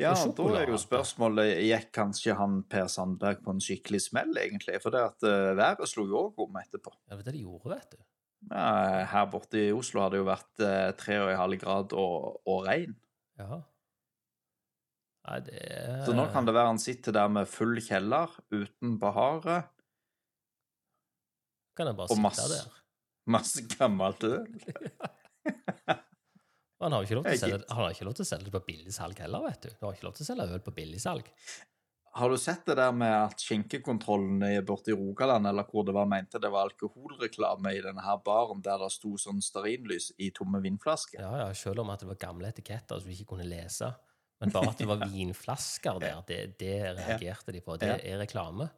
Ja, 0.00 0.10
Og 0.18 0.32
da 0.34 0.62
er 0.64 0.72
jo 0.72 0.78
spørsmålet 0.80 1.60
gikk 1.68 1.92
kanskje 1.94 2.34
han 2.34 2.64
Per 2.70 2.88
Sandberg 2.90 3.44
på 3.44 3.52
en 3.54 3.62
skikkelig 3.62 4.00
smell, 4.08 4.32
egentlig? 4.40 4.80
For 4.82 4.94
det 4.94 5.02
at 5.06 5.26
uh, 5.26 5.52
været 5.54 5.86
slo 5.86 6.06
jo 6.10 6.24
òg 6.24 6.40
om 6.48 6.58
etterpå. 6.58 6.90
Ja, 7.06 7.12
det 7.12 7.20
var 7.20 7.28
det 7.28 7.34
de 7.36 7.44
gjorde, 7.44 7.76
vet 7.76 7.94
du. 7.94 8.00
Ja, 8.50 9.04
her 9.12 9.28
borte 9.30 9.60
i 9.60 9.70
Oslo 9.72 10.02
har 10.02 10.10
det 10.12 10.18
jo 10.20 10.26
vært 10.26 10.64
eh, 10.66 10.90
tre 11.00 11.20
og 11.22 11.30
en 11.30 11.38
halv 11.40 11.60
grad 11.62 11.94
og, 11.96 12.42
og 12.50 12.66
regn. 12.66 12.92
Ja. 13.40 13.62
Nei, 15.24 15.38
det 15.46 15.62
er 15.62 16.02
Så 16.04 16.12
nå 16.16 16.26
kan 16.34 16.44
det 16.44 16.52
være 16.52 16.74
han 16.74 16.82
sitter 16.82 17.14
der 17.16 17.30
med 17.32 17.48
full 17.48 17.78
kjeller, 17.80 18.34
uten 18.52 18.98
bahare, 19.00 19.62
kan 21.76 21.90
jeg 21.90 21.98
bare 21.98 22.10
og 22.10 22.16
sitte 22.16 22.24
masse, 22.24 22.48
der. 22.52 22.80
masse 23.36 23.66
gammelt 23.76 24.26
øl. 24.30 24.48
Han 26.84 26.92
har 26.92 27.00
jo 27.00 27.06
ikke 27.06 27.16
lov 27.16 27.24
til 27.24 27.36
å 27.38 27.40
selge, 27.40 27.58
han 27.70 27.78
har 27.80 27.94
ikke 27.94 28.04
lov 28.04 28.16
til 28.18 28.24
å 28.24 28.28
selge 28.28 28.44
det 28.48 28.52
på 28.52 28.60
billigsalg 28.66 29.20
heller, 29.24 29.44
vet 29.46 29.62
du. 29.62 29.70
Du 29.78 29.86
har 29.86 29.94
ikke 29.94 30.04
lov 30.04 30.16
til 30.18 30.24
å 30.24 30.26
selge 30.26 30.44
øl 30.52 30.64
på 30.66 30.72
billigsalg. 30.76 31.30
Har 32.14 32.30
du 32.30 32.36
sett 32.38 32.66
det 32.68 32.76
der 32.78 32.92
med 32.94 33.10
at 33.10 33.40
skjenkekontrollen 33.42 34.44
borte 34.66 34.92
i 34.92 34.94
Rogaland, 34.98 35.48
eller 35.50 35.66
hvor 35.70 35.86
det 35.86 35.94
var, 35.96 36.06
mente 36.10 36.38
det 36.38 36.50
var 36.52 36.68
alkoholreklame 36.68 37.72
i 37.74 37.80
denne 37.82 38.04
her 38.04 38.20
baren 38.26 38.60
der 38.62 38.84
det 38.84 38.90
sto 38.94 39.14
sånn 39.18 39.40
stearinlys 39.42 40.12
i 40.22 40.28
tomme 40.36 40.60
vinflasker? 40.62 41.22
Ja, 41.24 41.32
ja, 41.40 41.48
selv 41.58 41.82
om 41.82 41.90
at 41.94 42.04
det 42.04 42.10
var 42.12 42.20
gamle 42.20 42.52
etiketter 42.52 43.00
som 43.00 43.10
du 43.10 43.16
ikke 43.16 43.32
kunne 43.32 43.48
lese. 43.48 43.90
Men 44.42 44.54
bare 44.54 44.74
at 44.74 44.82
det 44.82 44.86
var 44.92 45.02
vinflasker 45.14 45.98
der, 46.04 46.22
det, 46.28 46.40
det 46.60 46.76
reagerte 47.00 47.54
de 47.54 47.64
på. 47.64 47.78
Det 47.82 47.96
er 47.96 48.20
reklame. 48.20 48.68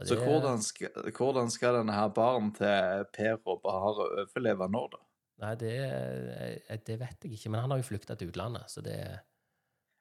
Og 0.00 0.08
Så 0.08 0.16
hvordan 0.16 0.62
skal, 0.64 0.94
hvordan 1.12 1.50
skal 1.52 1.80
denne 1.80 1.94
her 1.94 2.12
baren 2.16 2.50
til 2.56 3.06
Per 3.12 3.40
og 3.44 3.60
Bahare 3.64 4.06
overleve 4.22 4.68
nå, 4.72 4.84
da? 4.94 5.00
Nei, 5.40 5.54
det, 5.60 5.74
det 6.86 6.96
vet 7.00 7.24
jeg 7.24 7.36
ikke. 7.36 7.50
Men 7.52 7.64
han 7.64 7.74
har 7.74 7.80
jo 7.80 7.88
flykta 7.88 8.16
til 8.16 8.32
utlandet, 8.32 8.68
så 8.72 8.84
det 8.84 9.00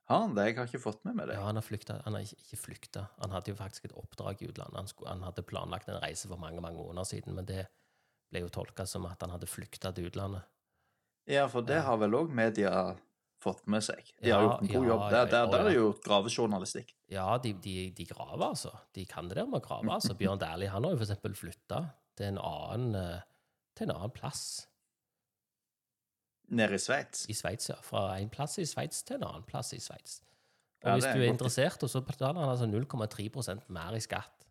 Har 0.10 0.24
han 0.24 0.36
det? 0.36 0.48
Jeg 0.50 0.58
har 0.58 0.70
ikke 0.72 0.82
fått 0.82 1.04
med 1.06 1.20
meg 1.20 1.30
det. 1.30 1.36
Ja, 1.38 1.46
han 1.46 1.60
har 1.60 1.66
flyktet, 1.66 2.02
Han 2.06 2.16
har 2.18 2.24
ikke 2.26 2.58
flykta. 2.58 3.08
Han 3.20 3.36
hadde 3.36 3.52
jo 3.52 3.60
faktisk 3.60 3.86
et 3.86 3.98
oppdrag 4.00 4.42
i 4.42 4.50
utlandet. 4.50 4.80
Han, 4.80 4.88
skulle, 4.88 5.12
han 5.12 5.28
hadde 5.28 5.46
planlagt 5.48 5.92
en 5.92 6.02
reise 6.02 6.28
for 6.32 6.42
mange, 6.42 6.64
mange 6.64 6.82
måneder 6.82 7.08
siden, 7.08 7.36
men 7.36 7.46
det 7.46 7.68
ble 8.32 8.44
jo 8.46 8.50
tolka 8.54 8.86
som 8.88 9.06
at 9.10 9.22
han 9.22 9.36
hadde 9.36 9.50
flykta 9.50 9.92
til 9.96 10.10
utlandet. 10.10 10.48
Ja, 11.30 11.46
for 11.52 11.62
det 11.62 11.84
har 11.86 12.00
vel 12.02 12.16
òg 12.18 12.32
media 12.34 12.72
fått 13.40 13.66
med 13.72 13.84
seg. 13.86 14.02
De 14.20 14.30
har 14.32 14.42
Ja, 14.42 14.48
gjort 14.48 14.62
en 14.66 14.72
god 14.74 14.88
jobb. 14.90 15.04
Der, 15.14 15.26
der, 15.32 15.46
der 15.52 15.60
er 15.64 15.70
det 15.70 15.76
jo 15.78 15.90
gravejournalistikk. 16.06 16.94
Ja, 17.12 17.28
de, 17.42 17.54
de, 17.64 17.76
de 17.96 18.06
graver, 18.10 18.46
altså. 18.52 18.72
De 18.96 19.06
kan 19.10 19.30
det 19.32 19.38
der 19.40 19.48
med 19.48 19.62
å 19.62 19.66
grave. 19.68 19.88
altså. 19.96 20.14
Bjørn 20.20 20.42
Dæhlie 20.42 20.70
har 20.74 20.82
jo 20.84 20.98
eksempel 21.00 21.36
flytta 21.40 21.84
til 22.20 22.34
en 22.34 22.42
annen 22.44 22.96
eh, 23.00 23.22
til 23.80 23.88
en 23.90 23.96
annen 23.96 24.12
plass 24.16 24.66
Nede 26.50 26.74
i 26.76 26.82
Sveits. 26.82 27.28
i 27.30 27.36
Sveits, 27.38 27.70
ja. 27.70 27.76
Fra 27.86 28.18
en 28.18 28.30
plass 28.34 28.58
i 28.58 28.66
Sveits 28.66 29.04
til 29.06 29.20
en 29.20 29.28
annen 29.28 29.44
plass 29.46 29.70
i 29.78 29.80
Sveits. 29.80 30.20
Og 30.82 30.88
Ja, 30.90 30.96
hvis 30.96 31.06
du 31.06 31.22
er 31.22 31.30
interessert, 31.30 31.84
så 31.92 32.02
betaler 32.02 32.40
han 32.42 32.50
altså 32.50 32.66
0,3% 32.66 33.68
mer 33.76 33.94
i 33.98 34.02
skatt. 34.02 34.46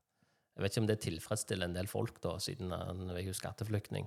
Jeg 0.54 0.62
vet 0.62 0.72
ikke 0.74 0.82
om 0.84 0.86
det 0.90 0.98
tilfredsstiller 1.02 1.66
en 1.66 1.74
del 1.74 1.88
folk, 1.90 2.20
da, 2.22 2.36
siden 2.42 2.70
han 2.74 3.10
er 3.10 3.20
jo 3.26 3.34
skatteflyktning. 3.34 4.06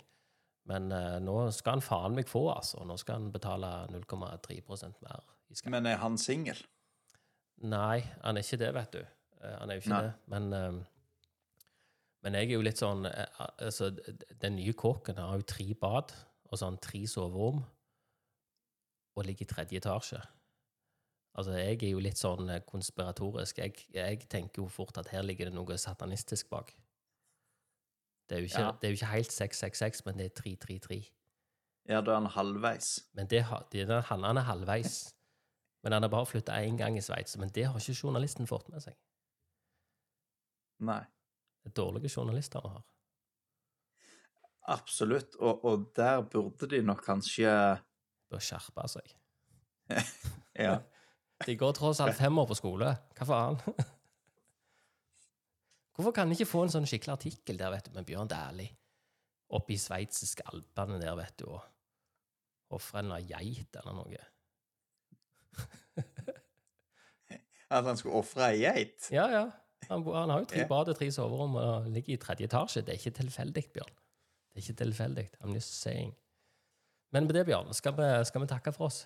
Men 0.70 0.92
eh, 0.94 1.18
nå 1.24 1.36
skal 1.56 1.78
han 1.80 1.84
faen 1.86 2.16
meg 2.18 2.30
få, 2.30 2.46
altså. 2.54 2.84
Nå 2.86 2.98
skal 3.02 3.18
han 3.18 3.32
betale 3.34 3.70
0,3% 3.92 5.02
mer 5.02 5.24
i 5.50 5.58
skatt. 5.58 5.72
Men 5.74 5.90
er 5.90 5.98
han 6.04 6.20
singel? 6.22 6.60
Nei, 7.72 8.02
han 8.24 8.38
er 8.38 8.46
ikke 8.46 8.60
det, 8.62 8.72
vet 8.78 8.96
du. 8.96 9.02
Eh, 9.42 9.56
Han 9.60 9.70
er 9.70 9.78
jo 9.78 9.84
ikke 9.86 9.94
Nei. 9.96 10.02
det. 10.08 10.14
Men, 10.34 10.54
eh, 10.54 11.66
men 12.22 12.38
jeg 12.38 12.50
er 12.52 12.56
jo 12.56 12.66
litt 12.66 12.82
sånn 12.82 13.08
eh, 13.10 13.40
Altså, 13.66 13.90
den 14.42 14.60
nye 14.60 14.74
kåken 14.78 15.18
har 15.22 15.40
jo 15.42 15.48
tre 15.50 15.72
bad 15.74 16.14
og 16.52 16.60
sånn 16.60 16.78
tre 16.84 17.02
soverom 17.08 17.62
og 19.12 19.26
ligger 19.28 19.46
i 19.46 19.50
tredje 19.50 19.80
etasje. 19.82 20.22
Altså, 21.38 21.54
jeg 21.56 21.78
er 21.80 21.94
jo 21.94 22.02
litt 22.04 22.20
sånn 22.20 22.50
eh, 22.52 22.64
konspiratorisk. 22.68 23.60
Jeg, 23.64 23.86
jeg 23.96 24.22
tenker 24.32 24.64
jo 24.64 24.70
fort 24.72 24.98
at 25.00 25.12
her 25.14 25.24
ligger 25.26 25.50
det 25.50 25.56
noe 25.56 25.78
satanistisk 25.80 26.50
bak. 26.52 26.74
Det 28.32 28.38
er 28.38 28.44
jo 28.46 28.48
ikke, 28.48 28.60
Ja. 28.64 28.72
det 28.80 28.88
er 28.88 28.92
jo 28.94 28.96
ikke 28.96 29.12
helt 29.12 29.32
666, 29.36 30.06
men 30.08 30.18
det 30.22 30.26
er 30.30 30.36
333. 30.42 31.00
Ja, 31.90 32.00
da 32.02 32.14
er 32.14 32.22
han 32.22 32.30
halvveis. 32.32 32.92
Men 33.14 33.28
det 33.28 33.42
har, 33.44 33.66
det, 33.74 33.90
han, 34.08 34.24
han 34.24 34.38
er 34.40 34.46
halvveis. 34.48 34.94
Men 35.84 35.92
han 35.98 36.06
har 36.06 36.10
bare 36.14 36.30
flytta 36.30 36.62
én 36.64 36.78
gang 36.80 36.96
i 36.96 37.02
Sveits. 37.04 37.36
Men 37.42 37.50
det 37.50 37.66
har 37.68 37.76
ikke 37.76 37.98
journalisten 38.06 38.48
fått 38.48 38.70
med 38.72 38.80
seg. 38.86 38.96
Nei. 40.80 41.02
Det 41.64 41.74
er 41.74 41.76
dårlige 41.82 42.10
journalister 42.16 42.62
vi 42.64 42.72
har. 42.72 42.86
Absolutt. 44.72 45.36
Og, 45.36 45.66
og 45.66 45.92
der 45.98 46.22
burde 46.22 46.70
de 46.72 46.82
nok 46.86 47.04
kanskje 47.06 47.52
Bør 48.32 48.40
skjerpe 48.40 48.88
seg. 48.88 49.16
Ja. 50.56 50.78
De 51.48 51.56
går 51.58 51.72
tross 51.74 52.00
alt 52.00 52.16
fem 52.16 52.38
år 52.38 52.48
på 52.48 52.56
skole. 52.56 52.94
Hva 53.18 53.26
faen? 53.28 53.60
Hvorfor 56.02 56.16
kan 56.18 56.30
de 56.32 56.34
ikke 56.34 56.50
få 56.50 56.64
en 56.66 56.72
sånn 56.74 56.88
skikkelig 56.90 57.14
artikkel 57.14 57.60
der, 57.62 57.70
vet 57.76 57.86
du, 57.86 57.92
med 57.94 58.08
Bjørn 58.10 58.30
Dæhlie 58.32 58.74
oppe 59.54 59.76
i 59.76 59.78
sveitsiske 59.78 60.42
alpene 60.50 60.98
der, 61.02 61.14
vet 61.20 61.36
du, 61.44 61.46
og 61.52 61.62
ofre 62.74 63.04
en 63.04 63.12
geit 63.30 63.76
eller 63.78 63.94
noe? 64.00 64.22
At 67.72 67.86
han 67.86 68.00
skulle 68.00 68.18
ofre 68.20 68.50
ei 68.50 68.64
geit? 68.64 69.12
Ja, 69.14 69.28
ja. 69.32 69.44
Han, 69.92 70.04
han 70.08 70.30
har 70.34 70.40
jo 70.44 70.48
tre 70.50 70.64
Ja. 70.64 70.68
bad 70.68 70.90
og 70.92 70.98
tre 70.98 71.08
soverom 71.12 71.56
og 71.60 71.88
ligger 71.92 72.14
i 72.16 72.18
tredje 72.22 72.48
etasje. 72.50 72.82
Det 72.82 72.90
er 72.96 73.00
ikke 73.00 73.18
tilfeldig, 73.22 73.64
Bjørn. 73.76 73.94
Det 74.52 74.60
er 74.60 74.66
ikke 74.66 74.80
tilfeldig. 74.84 75.28
I'm 75.44 75.54
just 75.54 75.78
saying. 75.82 76.12
Men 77.12 77.28
med 77.28 77.36
det, 77.36 77.46
Bjørn, 77.46 77.74
skal 77.74 77.94
vi, 77.98 78.10
skal 78.26 78.42
vi 78.42 78.48
takke 78.52 78.74
for 78.76 78.86
oss? 78.90 79.06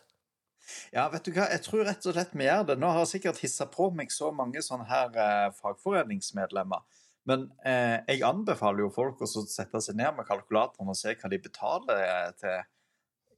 Ja, 0.93 1.07
vet 1.13 1.27
du 1.27 1.33
hva, 1.35 1.47
jeg 1.51 1.63
tror 1.65 1.85
rett 1.85 2.05
og 2.07 2.15
slett 2.15 2.35
vi 2.35 2.47
gjør 2.47 2.67
det. 2.71 2.77
Nå 2.81 2.91
har 2.91 3.03
jeg 3.03 3.15
sikkert 3.15 3.41
hissa 3.43 3.67
på 3.71 3.89
meg 3.95 4.13
så 4.13 4.31
mange 4.35 4.63
sånne 4.65 4.87
her 4.89 5.19
eh, 5.21 5.49
fagforeningsmedlemmer. 5.59 6.85
Men 7.29 7.47
eh, 7.65 7.97
jeg 8.05 8.23
anbefaler 8.25 8.85
jo 8.85 8.93
folk 8.93 9.23
å 9.25 9.29
sette 9.29 9.81
seg 9.81 9.97
ned 9.97 10.17
med 10.17 10.27
kalkulatoren 10.29 10.91
og 10.93 10.97
se 10.97 11.15
hva 11.17 11.31
de 11.31 11.41
betaler 11.41 12.01
eh, 12.05 12.31
til 12.39 12.63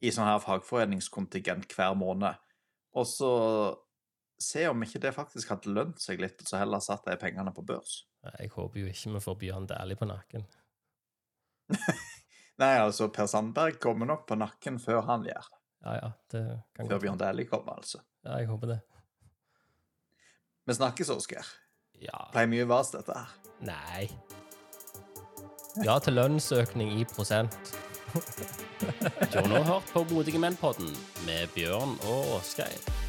i 0.05 0.11
sånn 0.13 0.27
her 0.29 0.41
fagforeningskontingent 0.43 1.73
hver 1.73 1.95
måned. 1.97 2.37
Og 2.97 3.07
så 3.09 3.31
se 4.41 4.67
om 4.69 4.83
ikke 4.85 5.01
det 5.01 5.15
faktisk 5.15 5.49
hadde 5.53 5.73
lønt 5.73 6.01
seg 6.01 6.21
litt, 6.21 6.41
og 6.43 6.51
så 6.51 6.61
heller 6.61 6.83
satt 6.83 7.07
de 7.07 7.17
pengene 7.19 7.53
på 7.55 7.65
børs. 7.65 8.03
Jeg 8.27 8.51
håper 8.53 8.83
jo 8.83 8.91
ikke 8.91 9.15
vi 9.15 9.23
får 9.23 9.39
Bjørn 9.41 9.69
Dæhlie 9.69 9.97
på 9.97 10.09
nakken. 10.09 10.45
Nei, 12.61 12.73
altså, 12.81 13.09
Per 13.13 13.29
Sandberg 13.29 13.79
kommer 13.81 14.09
nok 14.09 14.27
på 14.29 14.37
nakken 14.39 14.79
før 14.81 15.03
han 15.09 15.25
gjør 15.27 15.49
det. 15.53 15.56
Ja, 15.87 15.93
ja. 16.01 16.11
Det 16.31 16.43
kan 16.75 16.89
Før 16.89 16.99
Bjørn 16.99 17.19
Dæhlie 17.19 17.47
kommer, 17.47 17.77
altså. 17.79 18.01
Ja, 18.25 18.35
jeg 18.41 18.47
håper 18.47 18.73
det. 18.73 18.79
Vi 20.67 20.73
snakkes, 20.75 21.09
Oskar. 21.09 21.47
Ja. 22.01 22.25
Pleier 22.33 22.49
mye 22.51 22.67
vas, 22.67 22.91
dette 22.91 23.15
her. 23.15 23.31
Nei. 23.63 24.09
Ja 25.85 25.95
til 26.03 26.17
lønnsøkning 26.17 26.91
i 26.99 27.05
prosent. 27.07 27.73
Du 28.11 29.39
har 29.39 29.47
nå 29.47 29.63
hørt 29.63 29.91
på 29.93 30.03
Modige 30.11 30.41
menn-podden 30.41 30.91
med 31.27 31.47
Bjørn 31.55 31.95
og 32.09 32.37
Åsgeir. 32.39 33.06